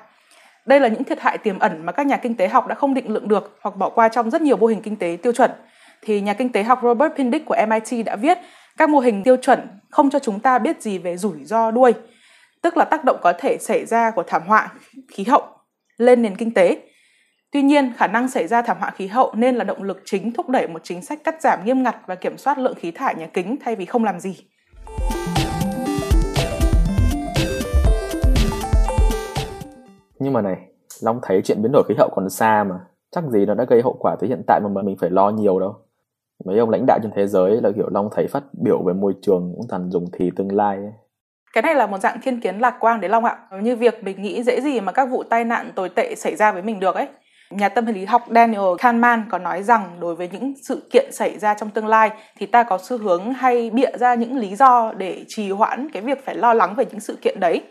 đây 0.69 0.79
là 0.79 0.88
những 0.88 1.03
thiệt 1.03 1.19
hại 1.19 1.38
tiềm 1.38 1.59
ẩn 1.59 1.85
mà 1.85 1.91
các 1.91 2.07
nhà 2.07 2.17
kinh 2.17 2.35
tế 2.35 2.47
học 2.47 2.67
đã 2.67 2.75
không 2.75 2.93
định 2.93 3.13
lượng 3.13 3.27
được 3.27 3.57
hoặc 3.61 3.75
bỏ 3.75 3.89
qua 3.89 4.09
trong 4.09 4.29
rất 4.29 4.41
nhiều 4.41 4.57
mô 4.57 4.67
hình 4.67 4.81
kinh 4.81 4.95
tế 4.95 5.17
tiêu 5.23 5.33
chuẩn. 5.33 5.51
Thì 6.01 6.21
nhà 6.21 6.33
kinh 6.33 6.51
tế 6.51 6.63
học 6.63 6.79
Robert 6.83 7.13
Pindick 7.15 7.45
của 7.45 7.55
MIT 7.67 8.05
đã 8.05 8.15
viết 8.15 8.38
các 8.77 8.89
mô 8.89 8.99
hình 8.99 9.23
tiêu 9.23 9.38
chuẩn 9.38 9.67
không 9.89 10.09
cho 10.09 10.19
chúng 10.19 10.39
ta 10.39 10.59
biết 10.59 10.81
gì 10.81 10.97
về 10.97 11.17
rủi 11.17 11.43
ro 11.43 11.71
đuôi, 11.71 11.93
tức 12.61 12.77
là 12.77 12.85
tác 12.85 13.03
động 13.03 13.17
có 13.21 13.33
thể 13.39 13.57
xảy 13.57 13.85
ra 13.85 14.11
của 14.11 14.23
thảm 14.23 14.41
họa 14.47 14.69
khí 15.11 15.23
hậu 15.23 15.43
lên 15.97 16.21
nền 16.21 16.35
kinh 16.35 16.53
tế. 16.53 16.79
Tuy 17.51 17.61
nhiên, 17.61 17.93
khả 17.97 18.07
năng 18.07 18.27
xảy 18.27 18.47
ra 18.47 18.61
thảm 18.61 18.77
họa 18.79 18.89
khí 18.89 19.07
hậu 19.07 19.33
nên 19.35 19.55
là 19.55 19.63
động 19.63 19.83
lực 19.83 20.01
chính 20.05 20.33
thúc 20.33 20.49
đẩy 20.49 20.67
một 20.67 20.81
chính 20.83 21.01
sách 21.01 21.23
cắt 21.23 21.41
giảm 21.41 21.65
nghiêm 21.65 21.83
ngặt 21.83 21.95
và 22.07 22.15
kiểm 22.15 22.38
soát 22.38 22.57
lượng 22.57 22.75
khí 22.75 22.91
thải 22.91 23.15
nhà 23.15 23.27
kính 23.33 23.57
thay 23.65 23.75
vì 23.75 23.85
không 23.85 24.03
làm 24.03 24.19
gì. 24.19 24.35
Nhưng 30.19 30.33
mà 30.33 30.41
này, 30.41 30.57
long 31.01 31.19
thấy 31.23 31.41
chuyện 31.43 31.61
biến 31.61 31.71
đổi 31.71 31.83
khí 31.88 31.95
hậu 31.97 32.09
còn 32.09 32.29
xa 32.29 32.63
mà. 32.63 32.75
Chắc 33.11 33.23
gì 33.23 33.45
nó 33.45 33.53
đã 33.53 33.63
gây 33.69 33.81
hậu 33.81 33.97
quả 33.99 34.15
tới 34.19 34.29
hiện 34.29 34.41
tại 34.47 34.59
mà 34.59 34.81
mình 34.81 34.95
phải 34.99 35.09
lo 35.09 35.29
nhiều 35.29 35.59
đâu. 35.59 35.75
Mấy 36.45 36.59
ông 36.59 36.69
lãnh 36.69 36.85
đạo 36.85 36.99
trên 37.03 37.11
thế 37.15 37.27
giới 37.27 37.61
là 37.61 37.71
kiểu 37.75 37.89
long 37.89 38.09
thấy 38.15 38.27
phát 38.27 38.43
biểu 38.63 38.83
về 38.83 38.93
môi 38.93 39.13
trường 39.21 39.53
cũng 39.55 39.67
toàn 39.69 39.89
dùng 39.89 40.05
thì 40.13 40.31
tương 40.35 40.55
lai 40.55 40.77
ấy. 40.77 40.91
cái 41.53 41.61
này 41.61 41.75
là 41.75 41.88
một 41.88 41.97
dạng 41.97 42.21
thiên 42.21 42.41
kiến 42.41 42.59
lạc 42.59 42.75
quan 42.79 43.01
đấy 43.01 43.09
long 43.09 43.25
ạ. 43.25 43.38
Như 43.61 43.75
việc 43.75 44.03
mình 44.03 44.21
nghĩ 44.21 44.43
dễ 44.43 44.61
gì 44.61 44.81
mà 44.81 44.91
các 44.91 45.09
vụ 45.09 45.23
tai 45.23 45.45
nạn 45.45 45.71
tồi 45.75 45.89
tệ 45.89 46.15
xảy 46.15 46.35
ra 46.35 46.51
với 46.51 46.61
mình 46.61 46.79
được 46.79 46.95
ấy. 46.95 47.07
Nhà 47.51 47.69
tâm 47.69 47.85
lý 47.85 48.05
học 48.05 48.21
Daniel 48.35 48.75
Kahneman 48.77 49.23
có 49.31 49.38
nói 49.38 49.63
rằng 49.63 49.97
đối 49.99 50.15
với 50.15 50.29
những 50.31 50.53
sự 50.63 50.89
kiện 50.91 51.11
xảy 51.11 51.39
ra 51.39 51.53
trong 51.53 51.69
tương 51.69 51.88
lai 51.88 52.09
thì 52.38 52.45
ta 52.45 52.63
có 52.63 52.77
xu 52.77 52.97
hướng 52.97 53.33
hay 53.33 53.69
bịa 53.69 53.97
ra 53.97 54.15
những 54.15 54.38
lý 54.38 54.55
do 54.55 54.93
để 54.97 55.23
trì 55.27 55.51
hoãn 55.51 55.89
cái 55.93 56.01
việc 56.01 56.25
phải 56.25 56.35
lo 56.35 56.53
lắng 56.53 56.75
về 56.77 56.85
những 56.91 56.99
sự 56.99 57.17
kiện 57.21 57.39
đấy 57.39 57.63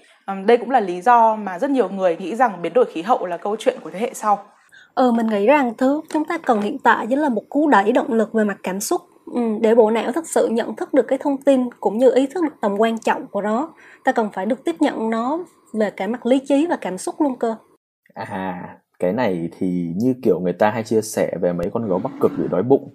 đây 0.46 0.56
cũng 0.56 0.70
là 0.70 0.80
lý 0.80 1.00
do 1.00 1.36
mà 1.36 1.58
rất 1.58 1.70
nhiều 1.70 1.88
người 1.88 2.16
nghĩ 2.16 2.36
rằng 2.36 2.62
biến 2.62 2.72
đổi 2.74 2.84
khí 2.84 3.02
hậu 3.02 3.26
là 3.26 3.36
câu 3.36 3.56
chuyện 3.58 3.78
của 3.82 3.90
thế 3.90 3.98
hệ 3.98 4.10
sau. 4.14 4.38
Ừ, 4.94 5.12
mình 5.12 5.26
nghĩ 5.26 5.46
rằng 5.46 5.74
thứ 5.78 6.00
chúng 6.12 6.24
ta 6.24 6.38
cần 6.38 6.60
hiện 6.60 6.78
tại 6.78 7.06
chính 7.06 7.18
là 7.18 7.28
một 7.28 7.42
cú 7.48 7.68
đẩy 7.68 7.92
động 7.92 8.12
lực 8.12 8.32
về 8.32 8.44
mặt 8.44 8.56
cảm 8.62 8.80
xúc 8.80 9.00
ừ, 9.34 9.40
để 9.60 9.74
bộ 9.74 9.90
não 9.90 10.12
thực 10.12 10.26
sự 10.28 10.48
nhận 10.48 10.76
thức 10.76 10.94
được 10.94 11.08
cái 11.08 11.18
thông 11.18 11.42
tin 11.42 11.70
cũng 11.80 11.98
như 11.98 12.10
ý 12.14 12.26
thức 12.26 12.44
được 12.44 12.54
tầm 12.60 12.76
quan 12.78 12.98
trọng 12.98 13.26
của 13.26 13.42
nó. 13.42 13.68
Ta 14.04 14.12
cần 14.12 14.28
phải 14.32 14.46
được 14.46 14.64
tiếp 14.64 14.76
nhận 14.80 15.10
nó 15.10 15.38
về 15.72 15.90
cả 15.90 16.06
mặt 16.06 16.26
lý 16.26 16.40
trí 16.48 16.66
và 16.66 16.76
cảm 16.76 16.98
xúc 16.98 17.20
luôn 17.20 17.38
cơ. 17.38 17.54
À, 18.14 18.68
cái 18.98 19.12
này 19.12 19.48
thì 19.58 19.92
như 19.96 20.14
kiểu 20.22 20.40
người 20.40 20.52
ta 20.52 20.70
hay 20.70 20.82
chia 20.82 21.00
sẻ 21.02 21.32
về 21.40 21.52
mấy 21.52 21.70
con 21.72 21.88
gấu 21.88 21.98
bắc 21.98 22.10
cực 22.20 22.32
bị 22.38 22.44
đói 22.50 22.62
bụng 22.62 22.94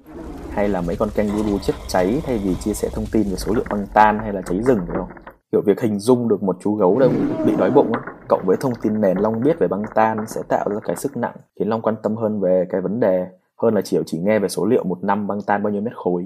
hay 0.52 0.70
là 0.70 0.82
mấy 0.82 0.96
con 0.96 1.10
kangaroo 1.16 1.58
chết 1.62 1.74
cháy 1.88 2.22
thay 2.26 2.38
vì 2.38 2.56
chia 2.56 2.74
sẻ 2.74 2.90
thông 2.94 3.06
tin 3.12 3.24
về 3.24 3.36
số 3.36 3.54
lượng 3.54 3.68
băng 3.70 3.86
tan 3.94 4.20
hay 4.20 4.34
là 4.34 4.42
cháy 4.42 4.60
rừng 4.64 4.80
phải 4.88 4.98
không? 4.98 5.23
Kiểu 5.54 5.62
việc 5.62 5.82
hình 5.82 6.00
dung 6.00 6.28
được 6.28 6.44
một 6.44 6.58
chú 6.64 6.76
gấu 6.76 7.00
đang 7.00 7.12
bị 7.46 7.54
đói 7.58 7.72
bụng 7.72 7.92
cộng 8.30 8.44
với 8.46 8.58
thông 8.60 8.76
tin 8.82 9.02
nền 9.02 9.18
long 9.18 9.42
biết 9.44 9.60
về 9.60 9.68
băng 9.68 9.84
tan 9.96 10.18
sẽ 10.28 10.42
tạo 10.50 10.70
ra 10.70 10.80
cái 10.84 10.96
sức 10.96 11.18
nặng, 11.18 11.36
khiến 11.60 11.68
long 11.68 11.82
quan 11.82 11.96
tâm 12.04 12.16
hơn 12.16 12.42
về 12.42 12.66
cái 12.70 12.82
vấn 12.82 13.00
đề, 13.00 13.26
hơn 13.62 13.76
là 13.76 13.82
chỉ 13.82 13.98
chỉ 14.06 14.18
nghe 14.18 14.40
về 14.40 14.48
số 14.48 14.66
liệu 14.66 14.84
một 14.84 15.04
năm 15.04 15.28
băng 15.28 15.42
tan 15.48 15.64
bao 15.64 15.74
nhiêu 15.74 15.82
mét 15.82 15.94
khối. 15.96 16.26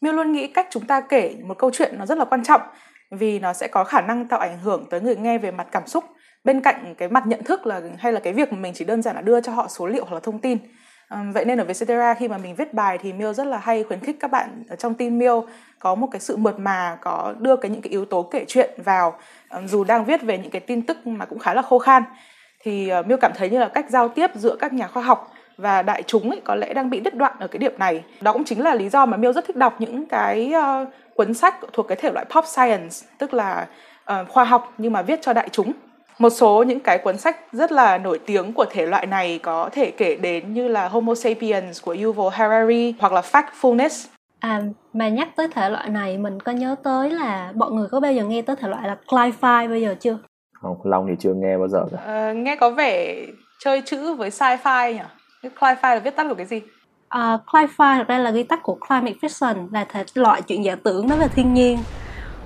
Miêu 0.00 0.12
luôn 0.12 0.32
nghĩ 0.32 0.46
cách 0.46 0.66
chúng 0.70 0.86
ta 0.86 1.00
kể 1.00 1.36
một 1.44 1.58
câu 1.58 1.70
chuyện 1.72 1.94
nó 1.98 2.06
rất 2.06 2.18
là 2.18 2.24
quan 2.24 2.44
trọng, 2.44 2.60
vì 3.10 3.38
nó 3.38 3.52
sẽ 3.52 3.68
có 3.68 3.84
khả 3.84 4.00
năng 4.00 4.28
tạo 4.28 4.40
ảnh 4.40 4.58
hưởng 4.58 4.84
tới 4.90 5.00
người 5.00 5.16
nghe 5.16 5.38
về 5.38 5.50
mặt 5.50 5.66
cảm 5.72 5.86
xúc. 5.86 6.04
Bên 6.44 6.60
cạnh 6.60 6.94
cái 6.98 7.08
mặt 7.08 7.26
nhận 7.26 7.44
thức 7.44 7.66
là, 7.66 7.80
hay 7.98 8.12
là 8.12 8.20
cái 8.20 8.32
việc 8.32 8.52
mình 8.52 8.72
chỉ 8.76 8.84
đơn 8.84 9.02
giản 9.02 9.16
là 9.16 9.22
đưa 9.22 9.40
cho 9.40 9.52
họ 9.52 9.66
số 9.68 9.86
liệu 9.86 10.04
hoặc 10.04 10.14
là 10.14 10.20
thông 10.20 10.38
tin 10.38 10.58
vậy 11.10 11.44
nên 11.44 11.58
ở 11.58 11.64
Vietcetera 11.64 12.14
khi 12.14 12.28
mà 12.28 12.38
mình 12.38 12.54
viết 12.54 12.74
bài 12.74 12.98
thì 12.98 13.12
Miêu 13.12 13.32
rất 13.32 13.46
là 13.46 13.58
hay 13.58 13.84
khuyến 13.84 14.00
khích 14.00 14.16
các 14.20 14.30
bạn 14.30 14.64
ở 14.68 14.76
trong 14.76 14.94
team 14.94 15.18
Miêu 15.18 15.46
có 15.78 15.94
một 15.94 16.08
cái 16.12 16.20
sự 16.20 16.36
mượt 16.36 16.58
mà 16.58 16.98
có 17.00 17.34
đưa 17.38 17.56
cái 17.56 17.70
những 17.70 17.82
cái 17.82 17.90
yếu 17.90 18.04
tố 18.04 18.22
kể 18.22 18.44
chuyện 18.48 18.70
vào 18.84 19.18
dù 19.66 19.84
đang 19.84 20.04
viết 20.04 20.22
về 20.22 20.38
những 20.38 20.50
cái 20.50 20.60
tin 20.60 20.82
tức 20.82 21.06
mà 21.06 21.24
cũng 21.24 21.38
khá 21.38 21.54
là 21.54 21.62
khô 21.62 21.78
khan 21.78 22.02
thì 22.60 22.88
ờ, 22.88 23.02
Miu 23.02 23.08
Miêu 23.08 23.18
cảm 23.18 23.32
thấy 23.34 23.50
như 23.50 23.58
là 23.58 23.68
cách 23.68 23.86
giao 23.88 24.08
tiếp 24.08 24.30
giữa 24.34 24.56
các 24.56 24.72
nhà 24.72 24.86
khoa 24.86 25.02
học 25.02 25.32
và 25.56 25.82
đại 25.82 26.02
chúng 26.02 26.30
ấy 26.30 26.40
có 26.44 26.54
lẽ 26.54 26.74
đang 26.74 26.90
bị 26.90 27.00
đứt 27.00 27.14
đoạn 27.14 27.36
ở 27.38 27.48
cái 27.48 27.58
điểm 27.58 27.72
này. 27.78 28.04
Đó 28.20 28.32
cũng 28.32 28.44
chính 28.44 28.62
là 28.62 28.74
lý 28.74 28.88
do 28.88 29.06
mà 29.06 29.16
Miêu 29.16 29.32
rất 29.32 29.46
thích 29.46 29.56
đọc 29.56 29.76
những 29.78 30.06
cái 30.06 30.52
uh, 30.82 30.88
cuốn 31.14 31.34
sách 31.34 31.54
thuộc 31.72 31.88
cái 31.88 31.96
thể 31.96 32.10
loại 32.12 32.26
pop 32.30 32.44
science, 32.46 32.96
tức 33.18 33.34
là 33.34 33.66
uh, 34.12 34.28
khoa 34.28 34.44
học 34.44 34.72
nhưng 34.78 34.92
mà 34.92 35.02
viết 35.02 35.22
cho 35.22 35.32
đại 35.32 35.48
chúng 35.48 35.72
một 36.18 36.30
số 36.30 36.62
những 36.62 36.80
cái 36.80 36.98
cuốn 36.98 37.18
sách 37.18 37.36
rất 37.52 37.72
là 37.72 37.98
nổi 37.98 38.18
tiếng 38.26 38.52
của 38.52 38.64
thể 38.70 38.86
loại 38.86 39.06
này 39.06 39.40
có 39.42 39.68
thể 39.72 39.90
kể 39.90 40.16
đến 40.16 40.52
như 40.52 40.68
là 40.68 40.88
Homo 40.88 41.14
sapiens 41.14 41.82
của 41.82 41.96
Yuval 42.02 42.28
Harari 42.32 42.94
hoặc 42.98 43.12
là 43.12 43.20
Factfulness. 43.20 44.06
À, 44.40 44.62
mà 44.92 45.08
nhắc 45.08 45.28
tới 45.36 45.48
thể 45.54 45.70
loại 45.70 45.88
này 45.88 46.18
mình 46.18 46.40
có 46.40 46.52
nhớ 46.52 46.76
tới 46.82 47.10
là 47.10 47.52
mọi 47.54 47.70
người 47.70 47.88
có 47.90 48.00
bao 48.00 48.12
giờ 48.12 48.24
nghe 48.24 48.42
tới 48.42 48.56
thể 48.56 48.68
loại 48.68 48.88
là 48.88 48.96
sci-fi 49.06 49.68
bây 49.68 49.82
giờ 49.82 49.94
chưa? 50.00 50.18
Không, 50.52 50.76
Long 50.84 51.06
thì 51.08 51.14
chưa 51.20 51.34
nghe 51.34 51.58
bao 51.58 51.68
giờ 51.68 51.84
cả. 51.92 51.98
À, 52.06 52.32
nghe 52.32 52.56
có 52.56 52.70
vẻ 52.70 53.16
chơi 53.64 53.82
chữ 53.86 54.14
với 54.14 54.30
sci-fi 54.30 54.92
nhỉ? 54.92 55.00
Sci-fi 55.42 55.94
là 55.94 56.00
viết 56.04 56.16
tắt 56.16 56.26
của 56.28 56.34
cái 56.34 56.46
gì? 56.46 56.56
Uh, 56.56 57.40
sci-fi 57.46 57.96
thật 57.98 58.08
ra 58.08 58.18
là 58.18 58.30
ghi 58.30 58.42
tắt 58.42 58.62
của 58.62 58.78
climate 58.88 59.16
fiction 59.22 59.68
là 59.72 59.84
thể 59.84 60.04
loại 60.14 60.42
chuyện 60.42 60.64
giả 60.64 60.76
tưởng 60.84 61.08
nói 61.08 61.18
về 61.18 61.28
thiên 61.28 61.54
nhiên 61.54 61.78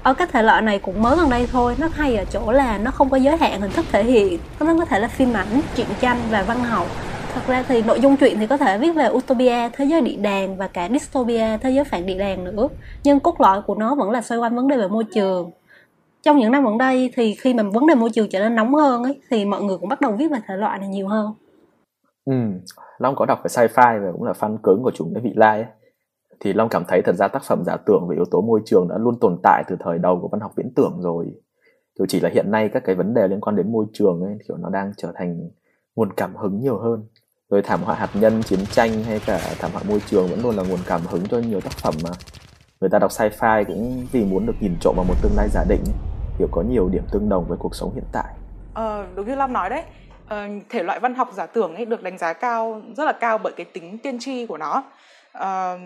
ở 0.02 0.14
cái 0.14 0.26
thể 0.32 0.42
loại 0.42 0.62
này 0.62 0.78
cũng 0.78 1.02
mới 1.02 1.16
gần 1.16 1.30
đây 1.30 1.47
thôi. 1.52 1.75
Nó 1.78 1.88
hay 1.92 2.16
ở 2.16 2.25
chỗ 2.25 2.52
là 2.52 2.78
nó 2.78 2.90
không 2.90 3.11
có 3.11 3.16
giới 3.16 3.37
hạn 3.37 3.61
hình 3.61 3.71
thức 3.71 3.87
thể 3.92 4.04
hiện. 4.04 4.38
Nó 4.61 4.75
có 4.78 4.85
thể 4.85 4.99
là 4.99 5.09
phim 5.09 5.32
ảnh, 5.32 5.61
truyện 5.75 5.87
tranh 6.00 6.18
và 6.30 6.42
văn 6.42 6.59
học. 6.59 6.87
Thật 7.35 7.40
ra 7.47 7.64
thì 7.68 7.82
nội 7.82 8.00
dung 8.00 8.16
truyện 8.16 8.38
thì 8.38 8.47
có 8.47 8.56
thể 8.56 8.78
viết 8.78 8.92
về 8.92 9.09
utopia, 9.09 9.68
thế 9.73 9.85
giới 9.85 10.00
địa 10.00 10.16
đàng 10.16 10.56
và 10.56 10.68
cả 10.68 10.88
dystopia, 10.88 11.59
thế 11.61 11.71
giới 11.71 11.85
phản 11.85 12.06
địa 12.06 12.18
đàng 12.18 12.44
nữa. 12.44 12.68
Nhưng 13.04 13.21
cốt 13.21 13.40
lõi 13.40 13.62
của 13.62 13.75
nó 13.75 13.94
vẫn 13.94 14.11
là 14.11 14.21
xoay 14.21 14.38
quanh 14.38 14.56
vấn 14.56 14.68
đề 14.68 14.76
về 14.76 14.88
môi 14.88 15.04
trường. 15.14 15.50
Trong 16.23 16.38
những 16.38 16.52
năm 16.52 16.64
gần 16.64 16.78
đây 16.78 17.12
thì 17.16 17.35
khi 17.35 17.54
mà 17.54 17.62
vấn 17.62 17.87
đề 17.87 17.94
môi 17.94 18.11
trường 18.11 18.28
trở 18.28 18.38
nên 18.38 18.54
nóng 18.54 18.75
hơn 18.75 19.02
ấy, 19.02 19.21
thì 19.30 19.44
mọi 19.44 19.62
người 19.62 19.78
cũng 19.78 19.88
bắt 19.88 20.00
đầu 20.00 20.12
viết 20.12 20.30
về 20.30 20.38
thể 20.49 20.56
loại 20.56 20.78
này 20.78 20.88
nhiều 20.88 21.09
hơn. 21.09 21.32
Ừ. 22.25 22.35
Long 22.99 23.16
có 23.16 23.26
đọc 23.26 23.40
về 23.44 23.49
sci-fi 23.49 24.04
và 24.04 24.12
cũng 24.12 24.25
là 24.25 24.32
fan 24.32 24.56
cứng 24.62 24.82
của 24.82 24.90
chúng 24.94 25.14
cái 25.14 25.23
vị 25.23 25.32
lai 25.35 25.59
ấy 25.59 25.66
thì 26.41 26.53
Long 26.53 26.69
cảm 26.69 26.85
thấy 26.89 27.03
thật 27.03 27.12
ra 27.12 27.29
tác 27.29 27.43
phẩm 27.43 27.62
giả 27.67 27.77
tưởng 27.87 28.07
về 28.09 28.17
yếu 28.17 28.25
tố 28.31 28.41
môi 28.41 28.61
trường 28.65 28.89
đã 28.89 28.99
luôn 28.99 29.19
tồn 29.21 29.39
tại 29.43 29.65
từ 29.69 29.77
thời 29.81 29.99
đầu 29.99 30.19
của 30.23 30.29
văn 30.29 30.41
học 30.41 30.53
viễn 30.57 30.75
tưởng 30.77 30.99
rồi. 31.01 31.27
Kiểu 31.99 32.07
chỉ 32.07 32.21
là 32.21 32.29
hiện 32.29 32.51
nay 32.51 32.69
các 32.69 32.83
cái 32.85 32.95
vấn 32.95 33.15
đề 33.15 33.29
liên 33.29 33.41
quan 33.41 33.57
đến 33.57 33.73
môi 33.73 33.87
trường 33.93 34.23
ấy 34.23 34.39
kiểu 34.49 34.57
nó 34.57 34.69
đang 34.69 34.93
trở 34.97 35.12
thành 35.15 35.51
nguồn 35.97 36.12
cảm 36.12 36.37
hứng 36.37 36.61
nhiều 36.61 36.79
hơn. 36.79 37.07
Rồi 37.51 37.62
thảm 37.62 37.83
họa 37.83 37.95
hạt 37.95 38.09
nhân 38.15 38.43
chiến 38.43 38.61
tranh 38.71 39.05
hay 39.05 39.21
cả 39.27 39.41
thảm 39.59 39.71
họa 39.73 39.83
môi 39.89 40.03
trường 40.07 40.27
vẫn 40.27 40.43
luôn 40.43 40.57
là 40.57 40.62
nguồn 40.62 40.79
cảm 40.87 41.01
hứng 41.01 41.27
cho 41.27 41.39
nhiều 41.39 41.61
tác 41.61 41.73
phẩm 41.73 41.95
mà. 42.05 42.11
Người 42.81 42.91
ta 42.91 42.99
đọc 42.99 43.11
sci-fi 43.11 43.65
cũng 43.65 44.07
vì 44.12 44.25
muốn 44.25 44.47
được 44.47 44.55
nhìn 44.61 44.77
trộm 44.81 44.95
vào 44.97 45.05
một 45.09 45.15
tương 45.23 45.37
lai 45.37 45.49
giả 45.49 45.65
định 45.69 45.83
kiểu 46.39 46.49
có 46.51 46.62
nhiều 46.62 46.89
điểm 46.89 47.03
tương 47.12 47.29
đồng 47.29 47.45
với 47.49 47.59
cuộc 47.59 47.75
sống 47.75 47.95
hiện 47.95 48.05
tại. 48.12 48.35
Ờ, 48.75 49.07
đúng 49.15 49.27
như 49.27 49.35
long 49.35 49.53
nói 49.53 49.71
đấy. 49.71 49.83
Ờ, 50.29 50.47
thể 50.69 50.83
loại 50.83 51.01
văn 51.01 51.15
học 51.15 51.29
giả 51.33 51.47
tưởng 51.47 51.75
ấy 51.75 51.85
được 51.85 52.03
đánh 52.03 52.19
giá 52.19 52.33
cao 52.33 52.83
rất 52.97 53.05
là 53.05 53.12
cao 53.12 53.39
bởi 53.39 53.53
cái 53.57 53.67
tính 53.73 53.99
tiên 53.99 54.17
tri 54.21 54.47
của 54.47 54.59
nó 54.59 54.85
uh, 55.39 55.81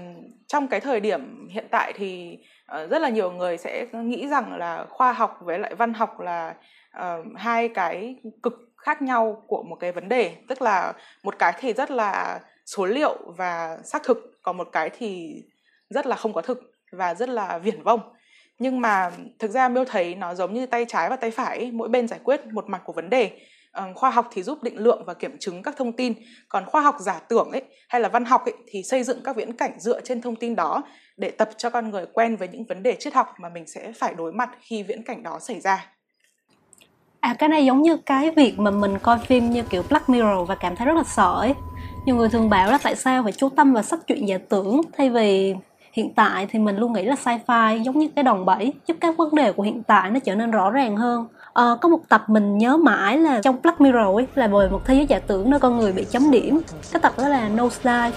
trong 0.47 0.69
cái 0.69 0.81
thời 0.81 1.00
điểm 1.00 1.49
hiện 1.49 1.67
tại 1.71 1.93
thì 1.97 2.38
uh, 2.73 2.91
rất 2.91 3.03
là 3.03 3.09
nhiều 3.09 3.31
người 3.33 3.59
sẽ 3.59 3.87
nghĩ 3.93 4.29
rằng 4.29 4.57
là 4.57 4.87
khoa 4.91 5.12
học 5.12 5.38
với 5.41 5.59
lại 5.59 5.75
văn 5.75 5.95
học 5.95 6.21
là 6.21 6.55
uh, 6.99 7.26
hai 7.37 7.69
cái 7.69 8.17
cực 8.43 8.73
khác 8.76 9.03
nhau 9.03 9.43
của 9.47 9.62
một 9.62 9.76
cái 9.76 9.93
vấn 9.93 10.09
đề. 10.09 10.37
Tức 10.49 10.62
là 10.62 10.93
một 11.23 11.38
cái 11.38 11.53
thì 11.61 11.73
rất 11.73 11.91
là 11.91 12.41
số 12.67 12.87
liệu 12.87 13.19
và 13.37 13.79
xác 13.85 14.03
thực 14.03 14.38
còn 14.43 14.57
một 14.57 14.69
cái 14.73 14.91
thì 14.99 15.43
rất 15.91 16.07
là 16.07 16.17
không 16.17 16.33
có 16.33 16.43
thực 16.43 16.73
và 16.93 17.15
rất 17.15 17.29
là 17.29 17.59
viển 17.59 17.83
vông. 17.83 18.00
Nhưng 18.59 18.81
mà 18.81 19.11
thực 19.38 19.50
ra 19.50 19.69
miêu 19.69 19.85
thấy 19.85 20.15
nó 20.15 20.35
giống 20.35 20.55
như 20.55 20.67
tay 20.67 20.85
trái 20.88 21.11
và 21.11 21.17
tay 21.17 21.31
phải 21.31 21.71
mỗi 21.73 21.88
bên 21.88 22.09
giải 22.09 22.21
quyết 22.25 22.47
một 22.47 22.69
mặt 22.69 22.83
của 22.85 22.93
vấn 22.93 23.11
đề. 23.11 23.31
Ờ, 23.76 23.92
khoa 23.95 24.11
học 24.11 24.28
thì 24.33 24.42
giúp 24.42 24.62
định 24.62 24.78
lượng 24.78 25.02
và 25.06 25.14
kiểm 25.14 25.37
chứng 25.40 25.62
các 25.62 25.76
thông 25.76 25.92
tin. 25.92 26.14
Còn 26.49 26.64
khoa 26.66 26.80
học 26.80 26.97
giả 26.99 27.21
tưởng 27.28 27.50
ấy, 27.52 27.62
hay 27.88 28.00
là 28.00 28.09
văn 28.09 28.25
học 28.25 28.45
ấy, 28.45 28.54
thì 28.66 28.83
xây 28.83 29.02
dựng 29.02 29.21
các 29.25 29.37
viễn 29.37 29.52
cảnh 29.52 29.73
dựa 29.78 30.00
trên 30.00 30.21
thông 30.21 30.37
tin 30.37 30.56
đó 30.56 30.83
để 31.16 31.30
tập 31.30 31.50
cho 31.56 31.71
con 31.71 31.90
người 31.90 32.06
quen 32.12 32.37
với 32.37 32.49
những 32.49 32.64
vấn 32.68 32.83
đề 32.83 32.97
triết 33.00 33.14
học 33.14 33.26
mà 33.40 33.49
mình 33.49 33.66
sẽ 33.66 33.92
phải 33.92 34.14
đối 34.14 34.33
mặt 34.33 34.50
khi 34.61 34.83
viễn 34.83 35.02
cảnh 35.02 35.23
đó 35.23 35.38
xảy 35.40 35.61
ra. 35.61 35.87
À 37.21 37.35
cái 37.38 37.49
này 37.49 37.66
giống 37.66 37.83
như 37.83 37.97
cái 38.06 38.30
việc 38.30 38.59
mà 38.59 38.71
mình 38.71 38.99
coi 39.02 39.18
phim 39.18 39.50
như 39.50 39.62
kiểu 39.62 39.83
Black 39.88 40.09
Mirror 40.09 40.49
và 40.49 40.54
cảm 40.54 40.76
thấy 40.76 40.87
rất 40.87 40.95
là 40.97 41.04
sợ 41.04 41.35
ấy. 41.40 41.54
Nhiều 42.06 42.16
người 42.16 42.28
thường 42.28 42.50
bảo 42.50 42.71
là 42.71 42.78
tại 42.83 42.97
sao 42.97 43.23
phải 43.23 43.33
chú 43.33 43.49
tâm 43.49 43.73
vào 43.73 43.83
sách 43.83 44.00
truyện 44.06 44.28
giả 44.28 44.38
tưởng, 44.49 44.80
thay 44.99 45.11
vì 45.11 45.54
hiện 45.92 46.14
tại 46.14 46.47
thì 46.50 46.59
mình 46.59 46.76
luôn 46.76 46.92
nghĩ 46.92 47.02
là 47.02 47.14
sci-fi 47.14 47.83
giống 47.83 47.99
như 47.99 48.09
cái 48.16 48.23
đòn 48.23 48.45
bẩy 48.45 48.73
giúp 48.87 48.97
các 49.00 49.16
vấn 49.16 49.35
đề 49.35 49.52
của 49.52 49.62
hiện 49.62 49.83
tại 49.83 50.11
nó 50.11 50.18
trở 50.25 50.35
nên 50.35 50.50
rõ 50.50 50.71
ràng 50.71 50.97
hơn 50.97 51.26
à, 51.57 51.77
có 51.81 51.89
một 51.89 52.01
tập 52.09 52.25
mình 52.29 52.59
nhớ 52.59 52.77
mãi 52.77 53.19
là 53.19 53.41
trong 53.41 53.57
Black 53.63 53.81
Mirror 53.81 54.17
ấy 54.17 54.27
là 54.35 54.47
về 54.47 54.69
một 54.69 54.81
thế 54.85 54.95
giới 54.95 55.07
giả 55.07 55.19
tưởng 55.19 55.51
nơi 55.51 55.61
con 55.61 55.79
người 55.79 55.93
bị 55.93 56.05
chấm 56.11 56.31
điểm. 56.31 56.61
Cái 56.93 57.01
tập 57.03 57.13
đó 57.19 57.29
là 57.29 57.49
No 57.49 57.69
Dive 57.69 57.91
à, 57.91 58.13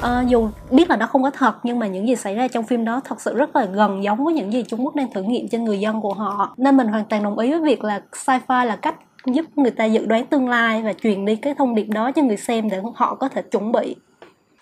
ờ, 0.00 0.24
dù 0.28 0.48
biết 0.70 0.90
là 0.90 0.96
nó 0.96 1.06
không 1.06 1.22
có 1.22 1.30
thật 1.30 1.54
nhưng 1.62 1.78
mà 1.78 1.86
những 1.86 2.08
gì 2.08 2.16
xảy 2.16 2.34
ra 2.34 2.48
trong 2.48 2.64
phim 2.64 2.84
đó 2.84 3.00
thật 3.04 3.20
sự 3.20 3.34
rất 3.34 3.56
là 3.56 3.64
gần 3.64 4.04
giống 4.04 4.24
với 4.24 4.34
những 4.34 4.52
gì 4.52 4.62
Trung 4.62 4.84
Quốc 4.84 4.94
đang 4.94 5.12
thử 5.12 5.22
nghiệm 5.22 5.48
trên 5.48 5.64
người 5.64 5.80
dân 5.80 6.00
của 6.00 6.14
họ. 6.14 6.54
Nên 6.56 6.76
mình 6.76 6.88
hoàn 6.88 7.04
toàn 7.04 7.22
đồng 7.22 7.38
ý 7.38 7.50
với 7.50 7.60
việc 7.60 7.84
là 7.84 8.02
sci-fi 8.12 8.64
là 8.64 8.76
cách 8.76 8.94
giúp 9.26 9.44
người 9.56 9.70
ta 9.70 9.84
dự 9.84 10.06
đoán 10.06 10.26
tương 10.26 10.48
lai 10.48 10.82
và 10.82 10.92
truyền 10.92 11.24
đi 11.24 11.36
cái 11.36 11.54
thông 11.54 11.74
điệp 11.74 11.86
đó 11.88 12.12
cho 12.12 12.22
người 12.22 12.36
xem 12.36 12.70
để 12.70 12.80
họ 12.94 13.14
có 13.14 13.28
thể 13.28 13.42
chuẩn 13.42 13.72
bị. 13.72 13.96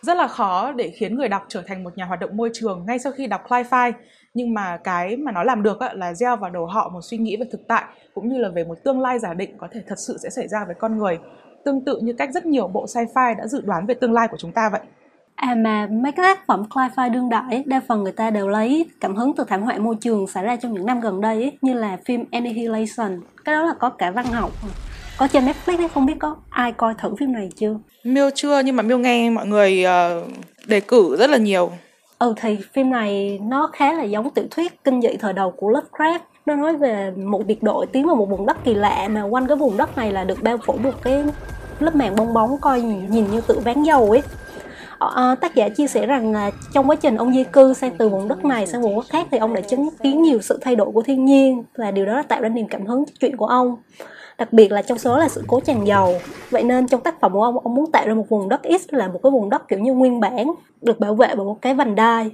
Rất 0.03 0.17
là 0.17 0.27
khó 0.27 0.73
để 0.73 0.93
khiến 0.99 1.15
người 1.17 1.29
đọc 1.29 1.43
trở 1.49 1.63
thành 1.67 1.85
một 1.85 1.91
nhà 1.97 2.05
hoạt 2.05 2.21
động 2.21 2.37
môi 2.37 2.51
trường 2.55 2.85
ngay 2.87 2.99
sau 2.99 3.13
khi 3.13 3.27
đọc 3.27 3.49
Cli-Fi 3.49 3.93
nhưng 4.35 4.55
mà 4.55 4.77
cái 4.85 5.17
mà 5.17 5.33
nó 5.33 5.43
làm 5.43 5.63
được 5.63 5.79
là 5.95 6.15
gieo 6.15 6.37
vào 6.37 6.51
đầu 6.51 6.67
họ 6.67 6.91
một 6.95 7.01
suy 7.03 7.19
nghĩ 7.19 7.37
về 7.37 7.47
thực 7.53 7.61
tại 7.69 7.85
cũng 8.15 8.29
như 8.29 8.39
là 8.39 8.49
về 8.49 8.65
một 8.65 8.75
tương 8.85 9.01
lai 9.01 9.19
giả 9.19 9.35
định 9.35 9.51
có 9.59 9.69
thể 9.73 9.81
thật 9.87 9.99
sự 9.99 10.19
sẽ 10.23 10.31
xảy 10.31 10.49
ra 10.49 10.65
với 10.67 10.75
con 10.75 10.99
người. 10.99 11.19
Tương 11.65 11.85
tự 11.85 11.99
như 12.03 12.13
cách 12.13 12.31
rất 12.35 12.47
nhiều 12.47 12.69
bộ 12.69 12.87
sci-fi 12.87 13.37
đã 13.39 13.47
dự 13.47 13.61
đoán 13.61 13.87
về 13.87 13.95
tương 13.95 14.13
lai 14.13 14.29
của 14.29 14.37
chúng 14.37 14.53
ta 14.53 14.69
vậy. 14.73 14.81
À 15.35 15.55
mà 15.55 15.89
mấy 15.91 16.13
cái 16.13 16.25
tác 16.27 16.47
phẩm 16.47 16.63
sci-fi 16.71 17.13
đương 17.13 17.29
đại 17.29 17.65
đa 17.67 17.81
phần 17.89 18.03
người 18.03 18.13
ta 18.13 18.31
đều 18.31 18.49
lấy 18.49 18.87
cảm 19.01 19.17
hứng 19.17 19.33
từ 19.37 19.45
thảm 19.49 19.63
họa 19.63 19.79
môi 19.79 19.97
trường 20.01 20.27
xảy 20.27 20.45
ra 20.45 20.57
trong 20.57 20.73
những 20.73 20.87
năm 20.87 21.01
gần 21.01 21.21
đây 21.21 21.43
ấy, 21.43 21.59
như 21.63 21.75
là 21.75 21.99
phim 22.05 22.25
Annihilation. 22.33 23.21
Cái 23.45 23.55
đó 23.55 23.63
là 23.63 23.75
có 23.79 23.91
cả 23.91 24.11
văn 24.11 24.27
học 24.27 24.51
có 25.19 25.29
trên 25.29 25.45
Netflix 25.45 25.79
ấy, 25.79 25.89
không 25.89 26.07
biết 26.07 26.15
có 26.19 26.37
ai 26.51 26.73
coi 26.73 26.95
thử 26.99 27.15
phim 27.21 27.33
này 27.33 27.49
chưa? 27.57 27.79
Miêu 28.05 28.31
chưa 28.35 28.63
nhưng 28.65 28.77
mà 28.77 28.83
Miêu 28.83 28.99
nghe 28.99 29.31
mọi 29.31 29.47
người 29.47 29.85
uh, 29.85 30.29
đề 30.67 30.81
cử 30.81 31.17
rất 31.19 31.31
là 31.31 31.37
nhiều 31.37 31.71
ừ 32.21 32.35
thì 32.37 32.57
phim 32.73 32.91
này 32.91 33.41
nó 33.43 33.71
khá 33.73 33.93
là 33.93 34.03
giống 34.03 34.31
tiểu 34.31 34.45
thuyết 34.50 34.85
kinh 34.85 35.03
dị 35.03 35.09
thời 35.21 35.33
đầu 35.33 35.50
của 35.50 35.71
Lovecraft. 35.71 36.19
Nó 36.47 36.55
nói 36.55 36.77
về 36.77 37.11
một 37.11 37.47
biệt 37.47 37.62
đội 37.62 37.87
tiến 37.87 38.07
vào 38.07 38.17
một 38.17 38.27
vùng 38.27 38.47
đất 38.47 38.57
kỳ 38.65 38.75
lạ 38.75 39.09
mà 39.11 39.23
quanh 39.23 39.47
cái 39.47 39.57
vùng 39.57 39.77
đất 39.77 39.97
này 39.97 40.12
là 40.12 40.25
được 40.25 40.43
bao 40.43 40.59
phủ 40.67 40.73
một 40.83 40.91
cái 41.03 41.25
lớp 41.79 41.95
màng 41.97 42.17
bong 42.17 42.35
bóng 42.35 42.59
coi 42.61 42.81
nhìn 42.83 43.31
như 43.31 43.41
tự 43.41 43.59
ván 43.65 43.83
dầu 43.83 44.11
ấy. 44.11 44.23
À, 44.99 45.35
tác 45.41 45.55
giả 45.55 45.69
chia 45.69 45.87
sẻ 45.87 46.07
rằng 46.07 46.33
là 46.33 46.50
trong 46.75 46.91
quá 46.91 46.97
trình 46.97 47.17
ông 47.17 47.35
di 47.35 47.45
cư 47.45 47.75
sang 47.75 47.97
từ 47.99 48.09
vùng 48.09 48.29
đất 48.29 48.45
này 48.45 48.67
sang 48.67 48.83
vùng 48.83 48.97
đất 48.97 49.07
khác 49.09 49.27
thì 49.31 49.39
ông 49.39 49.55
đã 49.55 49.61
chứng 49.61 49.89
kiến 50.03 50.23
nhiều 50.23 50.41
sự 50.41 50.59
thay 50.61 50.77
đổi 50.77 50.91
của 50.95 51.03
thiên 51.03 51.25
nhiên 51.25 51.65
và 51.77 51.91
điều 51.91 52.07
đó 52.07 52.12
đã 52.12 52.23
tạo 52.23 52.41
ra 52.41 52.49
niềm 52.49 52.69
cảm 52.69 52.87
hứng 52.87 53.05
cho 53.05 53.12
chuyện 53.21 53.37
của 53.37 53.47
ông 53.47 53.77
đặc 54.40 54.52
biệt 54.52 54.73
là 54.73 54.82
trong 54.82 54.99
số 54.99 55.18
là 55.18 55.28
sự 55.28 55.44
cố 55.47 55.61
tràn 55.61 55.87
dầu. 55.87 56.14
Vậy 56.50 56.62
nên 56.62 56.88
trong 56.88 57.00
tác 57.00 57.20
phẩm 57.20 57.32
của 57.32 57.42
ông 57.42 57.59
ông 57.59 57.75
muốn 57.75 57.90
tạo 57.90 58.06
ra 58.06 58.14
một 58.14 58.28
vùng 58.28 58.49
đất 58.49 58.61
X 58.80 58.94
là 58.94 59.09
một 59.09 59.20
cái 59.23 59.30
vùng 59.30 59.50
đất 59.50 59.68
kiểu 59.68 59.78
như 59.78 59.94
nguyên 59.94 60.20
bản, 60.20 60.52
được 60.82 61.00
bảo 61.00 61.14
vệ 61.14 61.28
bởi 61.37 61.47
một 61.47 61.56
cái 61.62 61.75
vành 61.75 61.94
đai. 61.94 62.30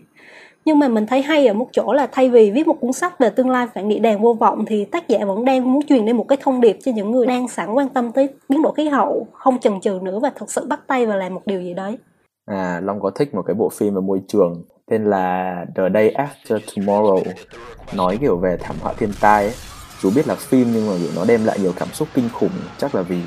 Nhưng 0.65 0.79
mà 0.79 0.89
mình 0.89 1.07
thấy 1.07 1.23
hay 1.23 1.47
ở 1.47 1.55
một 1.55 1.69
chỗ 1.73 1.93
là 1.93 2.07
thay 2.13 2.31
vì 2.31 2.51
viết 2.51 2.67
một 2.67 2.81
cuốn 2.81 2.93
sách 2.93 3.19
về 3.19 3.31
tương 3.31 3.51
lai 3.51 3.67
phản 3.75 3.89
nghị 3.89 3.99
đàn 3.99 4.21
vô 4.23 4.33
vọng, 4.33 4.65
thì 4.67 4.85
tác 4.85 5.09
giả 5.09 5.19
vẫn 5.25 5.45
đang 5.45 5.73
muốn 5.73 5.87
truyền 5.87 6.07
đi 6.07 6.13
một 6.13 6.29
cái 6.29 6.39
thông 6.43 6.61
điệp 6.61 6.79
cho 6.85 6.93
những 6.95 7.11
người 7.11 7.27
đang 7.27 7.49
sẵn 7.49 7.73
quan 7.73 7.89
tâm 7.89 8.13
tới 8.13 8.29
biến 8.49 8.63
đổi 8.63 8.75
khí 8.77 8.89
hậu, 8.89 9.27
không 9.33 9.59
chần 9.59 9.81
chừ 9.81 9.99
nữa 10.03 10.19
và 10.19 10.31
thực 10.37 10.51
sự 10.51 10.67
bắt 10.67 10.81
tay 10.87 11.07
vào 11.07 11.19
làm 11.19 11.35
một 11.35 11.43
điều 11.47 11.61
gì 11.61 11.75
đấy. 11.75 11.99
À 12.47 12.81
long 12.85 13.01
có 13.01 13.11
thích 13.11 13.35
một 13.35 13.43
cái 13.47 13.55
bộ 13.55 13.69
phim 13.69 13.95
về 13.95 14.01
môi 14.01 14.21
trường 14.29 14.63
tên 14.91 15.05
là 15.05 15.55
The 15.77 15.83
Day 15.95 16.15
After 16.15 16.59
Tomorrow, 16.59 17.23
nói 17.97 18.19
kiểu 18.21 18.37
về 18.37 18.57
thảm 18.61 18.77
họa 18.83 18.93
thiên 18.93 19.11
tai 19.21 19.45
ấy 19.45 19.53
dù 20.03 20.11
biết 20.11 20.27
là 20.29 20.35
phim 20.35 20.73
nhưng 20.73 20.87
mà 20.91 20.93
kiểu 20.99 21.11
nó 21.17 21.25
đem 21.25 21.45
lại 21.45 21.59
nhiều 21.59 21.73
cảm 21.77 21.89
xúc 21.93 22.09
kinh 22.15 22.29
khủng 22.33 22.51
chắc 22.79 22.95
là 22.95 23.03
vì 23.03 23.23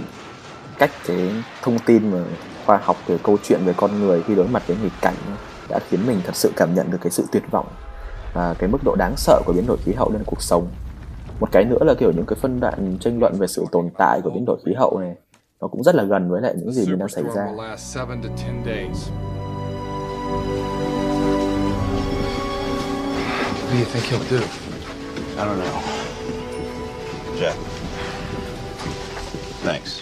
cách 0.79 0.91
cái 1.07 1.31
thông 1.61 1.79
tin 1.79 2.11
mà 2.11 2.19
khoa 2.65 2.79
học 2.83 2.97
về 3.07 3.17
câu 3.23 3.37
chuyện 3.43 3.59
về 3.65 3.73
con 3.77 3.99
người 3.99 4.23
khi 4.27 4.35
đối 4.35 4.47
mặt 4.47 4.63
với 4.67 4.77
nghịch 4.83 4.91
cảnh 5.01 5.15
đã 5.69 5.79
khiến 5.89 6.07
mình 6.07 6.21
thật 6.25 6.35
sự 6.35 6.51
cảm 6.55 6.75
nhận 6.75 6.91
được 6.91 6.97
cái 7.01 7.11
sự 7.11 7.25
tuyệt 7.31 7.43
vọng 7.51 7.67
và 8.33 8.53
cái 8.59 8.69
mức 8.69 8.77
độ 8.83 8.95
đáng 8.95 9.13
sợ 9.17 9.41
của 9.45 9.53
biến 9.53 9.65
đổi 9.67 9.77
khí 9.85 9.93
hậu 9.93 10.11
lên 10.11 10.23
cuộc 10.25 10.41
sống 10.41 10.67
một 11.39 11.49
cái 11.51 11.65
nữa 11.65 11.77
là 11.81 11.93
kiểu 11.93 12.11
những 12.11 12.25
cái 12.25 12.37
phân 12.41 12.59
đoạn 12.59 12.97
tranh 12.99 13.19
luận 13.19 13.33
về 13.39 13.47
sự 13.47 13.65
tồn 13.71 13.89
tại 13.97 14.21
của 14.23 14.29
biến 14.29 14.45
đổi 14.45 14.57
khí 14.65 14.73
hậu 14.77 14.99
này 14.99 15.15
nó 15.61 15.67
cũng 15.67 15.83
rất 15.83 15.95
là 15.95 16.03
gần 16.03 16.29
với 16.29 16.41
lại 16.41 16.53
những 16.57 16.73
gì 16.73 16.85
mình 16.85 16.99
đang 16.99 17.09
xảy 17.09 17.23
ra 17.35 17.45
What 17.45 17.75
do 23.71 23.77
you 23.77 23.85
think 23.85 24.05
he'll 24.05 24.23
do? 24.29 24.45
I 25.37 25.45
don't 25.45 25.57
know. 25.59 25.98
Jack. 27.39 27.55
Thanks. 29.63 30.01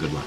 Good 0.00 0.12
luck. 0.12 0.26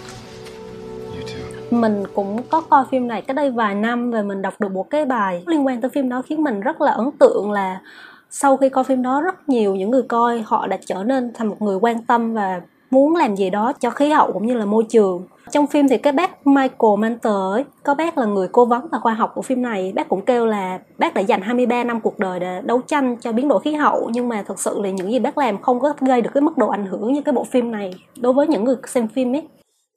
You 1.16 1.22
too. 1.22 1.78
Mình 1.80 2.04
cũng 2.14 2.44
có 2.50 2.62
coi 2.62 2.86
phim 2.92 3.08
này 3.08 3.22
cách 3.22 3.36
đây 3.36 3.52
vài 3.52 3.76
năm 3.76 4.12
và 4.12 4.22
mình 4.22 4.42
đọc 4.42 4.62
được 4.62 4.72
một 4.72 4.90
cái 4.90 5.06
bài 5.06 5.44
liên 5.48 5.66
quan 5.66 5.82
tới 5.82 5.90
phim 5.90 6.10
đó 6.10 6.22
khiến 6.22 6.44
mình 6.44 6.60
rất 6.60 6.82
là 6.82 6.92
ấn 6.92 7.12
tượng 7.20 7.52
là 7.52 7.82
sau 8.30 8.58
khi 8.58 8.70
coi 8.70 8.84
phim 8.84 9.02
đó 9.02 9.22
rất 9.22 9.50
nhiều 9.50 9.76
những 9.76 9.92
người 9.92 10.04
coi 10.04 10.44
họ 10.46 10.68
đã 10.68 10.78
trở 10.86 11.04
nên 11.04 11.32
thành 11.34 11.48
một 11.48 11.62
người 11.62 11.78
quan 11.82 12.04
tâm 12.04 12.34
và 12.34 12.62
muốn 12.92 13.16
làm 13.16 13.36
gì 13.36 13.50
đó 13.50 13.74
cho 13.80 13.90
khí 13.90 14.10
hậu 14.10 14.32
cũng 14.32 14.48
như 14.48 14.54
là 14.54 14.66
môi 14.66 14.84
trường 14.90 15.28
trong 15.52 15.68
phim 15.68 15.88
thì 15.88 15.98
cái 15.98 16.14
bác 16.14 16.48
Michael 16.48 16.98
Manter 17.00 17.34
ấy, 17.34 17.66
có 17.84 17.96
bác 17.96 18.18
là 18.18 18.26
người 18.26 18.48
cố 18.52 18.66
vấn 18.66 18.88
và 18.92 19.00
khoa 19.00 19.14
học 19.14 19.32
của 19.36 19.42
phim 19.42 19.62
này. 19.62 19.94
Bác 19.96 20.10
cũng 20.10 20.26
kêu 20.26 20.46
là 20.46 20.80
bác 20.98 21.14
đã 21.14 21.22
dành 21.22 21.42
23 21.42 21.84
năm 21.84 22.02
cuộc 22.02 22.20
đời 22.20 22.40
để 22.40 22.62
đấu 22.64 22.82
tranh 22.82 23.18
cho 23.22 23.32
biến 23.32 23.48
đổi 23.48 23.60
khí 23.60 23.74
hậu. 23.74 24.10
Nhưng 24.14 24.30
mà 24.30 24.44
thực 24.48 24.60
sự 24.60 24.82
là 24.82 24.90
những 24.90 25.12
gì 25.12 25.20
bác 25.20 25.38
làm 25.38 25.62
không 25.62 25.80
có 25.80 25.94
gây 26.00 26.22
được 26.22 26.30
cái 26.34 26.42
mức 26.42 26.58
độ 26.58 26.68
ảnh 26.68 26.86
hưởng 26.86 27.14
như 27.14 27.22
cái 27.22 27.34
bộ 27.34 27.44
phim 27.44 27.72
này 27.72 27.94
đối 28.18 28.34
với 28.34 28.48
những 28.48 28.64
người 28.64 28.76
xem 28.88 29.08
phim 29.08 29.36
ấy. 29.36 29.48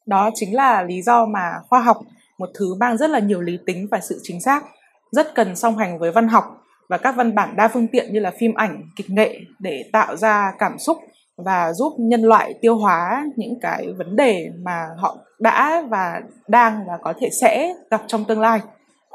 Đó 0.06 0.30
chính 0.34 0.54
là 0.54 0.82
lý 0.82 1.02
do 1.02 1.26
mà 1.26 1.52
khoa 1.68 1.80
học 1.80 1.96
một 2.38 2.48
thứ 2.58 2.74
mang 2.80 2.96
rất 2.96 3.10
là 3.10 3.18
nhiều 3.18 3.40
lý 3.40 3.58
tính 3.66 3.88
và 3.90 4.00
sự 4.00 4.20
chính 4.22 4.40
xác 4.40 4.64
rất 5.10 5.34
cần 5.34 5.56
song 5.56 5.76
hành 5.76 5.98
với 5.98 6.10
văn 6.10 6.28
học 6.28 6.44
và 6.88 6.98
các 6.98 7.16
văn 7.16 7.34
bản 7.34 7.56
đa 7.56 7.68
phương 7.68 7.88
tiện 7.88 8.12
như 8.12 8.20
là 8.20 8.32
phim 8.38 8.54
ảnh 8.54 8.82
kịch 8.96 9.10
nghệ 9.10 9.40
để 9.58 9.84
tạo 9.92 10.16
ra 10.16 10.52
cảm 10.58 10.78
xúc 10.78 10.98
và 11.36 11.72
giúp 11.72 11.92
nhân 11.98 12.22
loại 12.22 12.54
tiêu 12.60 12.76
hóa 12.76 13.26
những 13.36 13.60
cái 13.60 13.86
vấn 13.98 14.16
đề 14.16 14.50
mà 14.62 14.86
họ 14.96 15.16
đã 15.38 15.82
và 15.88 16.20
đang 16.48 16.86
và 16.86 16.98
có 17.02 17.12
thể 17.20 17.28
sẽ 17.30 17.74
gặp 17.90 18.02
trong 18.06 18.24
tương 18.24 18.40
lai 18.40 18.60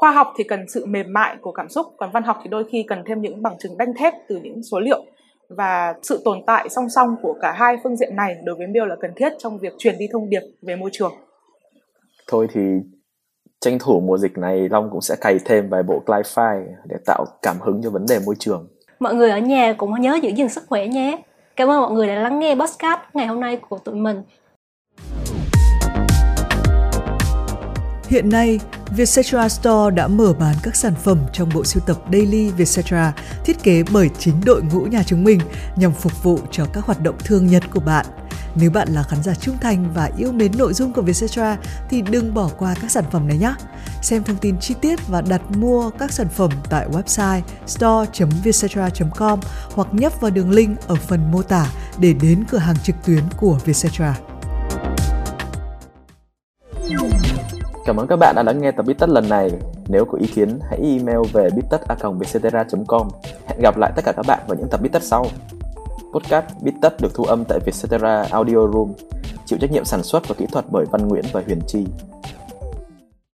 khoa 0.00 0.10
học 0.10 0.32
thì 0.36 0.44
cần 0.44 0.68
sự 0.68 0.86
mềm 0.86 1.12
mại 1.12 1.36
của 1.40 1.52
cảm 1.52 1.68
xúc 1.68 1.86
còn 1.96 2.10
văn 2.12 2.22
học 2.22 2.38
thì 2.42 2.48
đôi 2.48 2.64
khi 2.72 2.84
cần 2.88 3.02
thêm 3.06 3.20
những 3.20 3.42
bằng 3.42 3.58
chứng 3.58 3.78
đanh 3.78 3.94
thép 3.94 4.14
từ 4.28 4.40
những 4.42 4.62
số 4.62 4.80
liệu 4.80 5.04
và 5.48 5.94
sự 6.02 6.22
tồn 6.24 6.38
tại 6.46 6.68
song 6.68 6.90
song 6.90 7.16
của 7.22 7.34
cả 7.40 7.52
hai 7.52 7.76
phương 7.82 7.96
diện 7.96 8.16
này 8.16 8.34
đối 8.44 8.56
với 8.56 8.66
Mill 8.66 8.88
là 8.88 8.96
cần 9.00 9.10
thiết 9.16 9.32
trong 9.38 9.58
việc 9.58 9.72
truyền 9.78 9.98
đi 9.98 10.08
thông 10.12 10.28
điệp 10.28 10.42
về 10.62 10.76
môi 10.76 10.90
trường. 10.92 11.12
Thôi 12.28 12.48
thì 12.52 12.60
tranh 13.60 13.78
thủ 13.78 14.00
mùa 14.00 14.18
dịch 14.18 14.38
này 14.38 14.68
Long 14.68 14.88
cũng 14.90 15.00
sẽ 15.00 15.16
cày 15.20 15.38
thêm 15.44 15.68
vài 15.68 15.82
bộ 15.82 16.02
Cli-Fi 16.06 16.64
để 16.88 16.96
tạo 17.06 17.24
cảm 17.42 17.56
hứng 17.60 17.80
cho 17.82 17.90
vấn 17.90 18.06
đề 18.08 18.18
môi 18.26 18.34
trường. 18.38 18.68
Mọi 19.00 19.14
người 19.14 19.30
ở 19.30 19.38
nhà 19.38 19.74
cũng 19.78 20.00
nhớ 20.00 20.18
giữ 20.22 20.28
gìn 20.28 20.48
sức 20.48 20.64
khỏe 20.68 20.86
nhé. 20.86 21.22
Cảm 21.56 21.68
ơn 21.70 21.80
mọi 21.80 21.92
người 21.92 22.06
đã 22.06 22.14
lắng 22.14 22.38
nghe 22.38 22.54
podcast 22.54 23.00
ngày 23.14 23.26
hôm 23.26 23.40
nay 23.40 23.56
của 23.68 23.78
tụi 23.78 23.94
mình. 23.94 24.22
Hiện 28.08 28.28
nay, 28.28 28.60
Vietcetera 28.96 29.48
Store 29.48 29.94
đã 29.96 30.08
mở 30.08 30.32
bán 30.40 30.54
các 30.62 30.76
sản 30.76 30.94
phẩm 30.94 31.18
trong 31.32 31.48
bộ 31.54 31.64
sưu 31.64 31.82
tập 31.86 31.96
Daily 32.12 32.50
Vietcetera 32.50 33.12
thiết 33.44 33.62
kế 33.62 33.82
bởi 33.92 34.10
chính 34.18 34.34
đội 34.44 34.62
ngũ 34.62 34.80
nhà 34.80 35.02
chúng 35.06 35.24
mình 35.24 35.40
nhằm 35.76 35.92
phục 35.92 36.22
vụ 36.22 36.38
cho 36.50 36.64
các 36.72 36.84
hoạt 36.84 37.00
động 37.02 37.14
thương 37.24 37.46
nhật 37.46 37.62
của 37.74 37.80
bạn. 37.80 38.06
Nếu 38.54 38.70
bạn 38.70 38.88
là 38.88 39.02
khán 39.02 39.22
giả 39.22 39.34
trung 39.34 39.56
thành 39.60 39.90
và 39.94 40.10
yêu 40.16 40.32
mến 40.32 40.52
nội 40.58 40.72
dung 40.72 40.92
của 40.92 41.02
Vietcetera 41.02 41.58
thì 41.90 42.02
đừng 42.02 42.34
bỏ 42.34 42.50
qua 42.58 42.74
các 42.82 42.90
sản 42.90 43.04
phẩm 43.10 43.28
này 43.28 43.38
nhé. 43.38 43.54
Xem 44.02 44.22
thông 44.24 44.36
tin 44.36 44.58
chi 44.60 44.74
tiết 44.80 45.08
và 45.08 45.20
đặt 45.20 45.42
mua 45.50 45.90
các 45.90 46.12
sản 46.12 46.28
phẩm 46.28 46.50
tại 46.70 46.88
website 46.92 47.40
store.vietcetera.com 47.66 49.40
hoặc 49.74 49.88
nhấp 49.92 50.20
vào 50.20 50.30
đường 50.30 50.50
link 50.50 50.88
ở 50.88 50.94
phần 50.94 51.30
mô 51.32 51.42
tả 51.42 51.66
để 51.98 52.14
đến 52.22 52.44
cửa 52.50 52.58
hàng 52.58 52.76
trực 52.82 52.96
tuyến 53.06 53.22
của 53.36 53.58
Vietcetera. 53.64 54.18
Cảm 57.86 57.96
ơn 57.96 58.06
các 58.06 58.16
bạn 58.16 58.34
đã 58.36 58.42
lắng 58.42 58.60
nghe 58.60 58.70
tập 58.70 58.86
Bít 58.86 59.08
lần 59.08 59.28
này. 59.28 59.50
Nếu 59.88 60.04
có 60.04 60.18
ý 60.18 60.26
kiến, 60.26 60.58
hãy 60.70 60.78
email 60.82 61.18
về 61.32 61.48
bittất.com. 61.56 63.08
Hẹn 63.46 63.60
gặp 63.60 63.76
lại 63.76 63.92
tất 63.96 64.02
cả 64.04 64.12
các 64.16 64.26
bạn 64.26 64.40
vào 64.46 64.58
những 64.58 64.68
tập 64.70 64.80
Bít 64.82 64.92
sau. 65.02 65.26
Podcast 66.12 66.44
Bít 66.62 66.74
Tất 66.82 67.00
được 67.00 67.14
thu 67.14 67.24
âm 67.24 67.44
tại 67.44 67.58
Vietcetera 67.66 68.26
Audio 68.30 68.68
Room, 68.72 68.92
chịu 69.46 69.58
trách 69.58 69.72
nhiệm 69.72 69.84
sản 69.84 70.02
xuất 70.02 70.28
và 70.28 70.34
kỹ 70.38 70.46
thuật 70.52 70.64
bởi 70.70 70.84
Văn 70.92 71.08
Nguyễn 71.08 71.24
và 71.32 71.42
Huyền 71.46 71.60
Chi. 71.66 71.86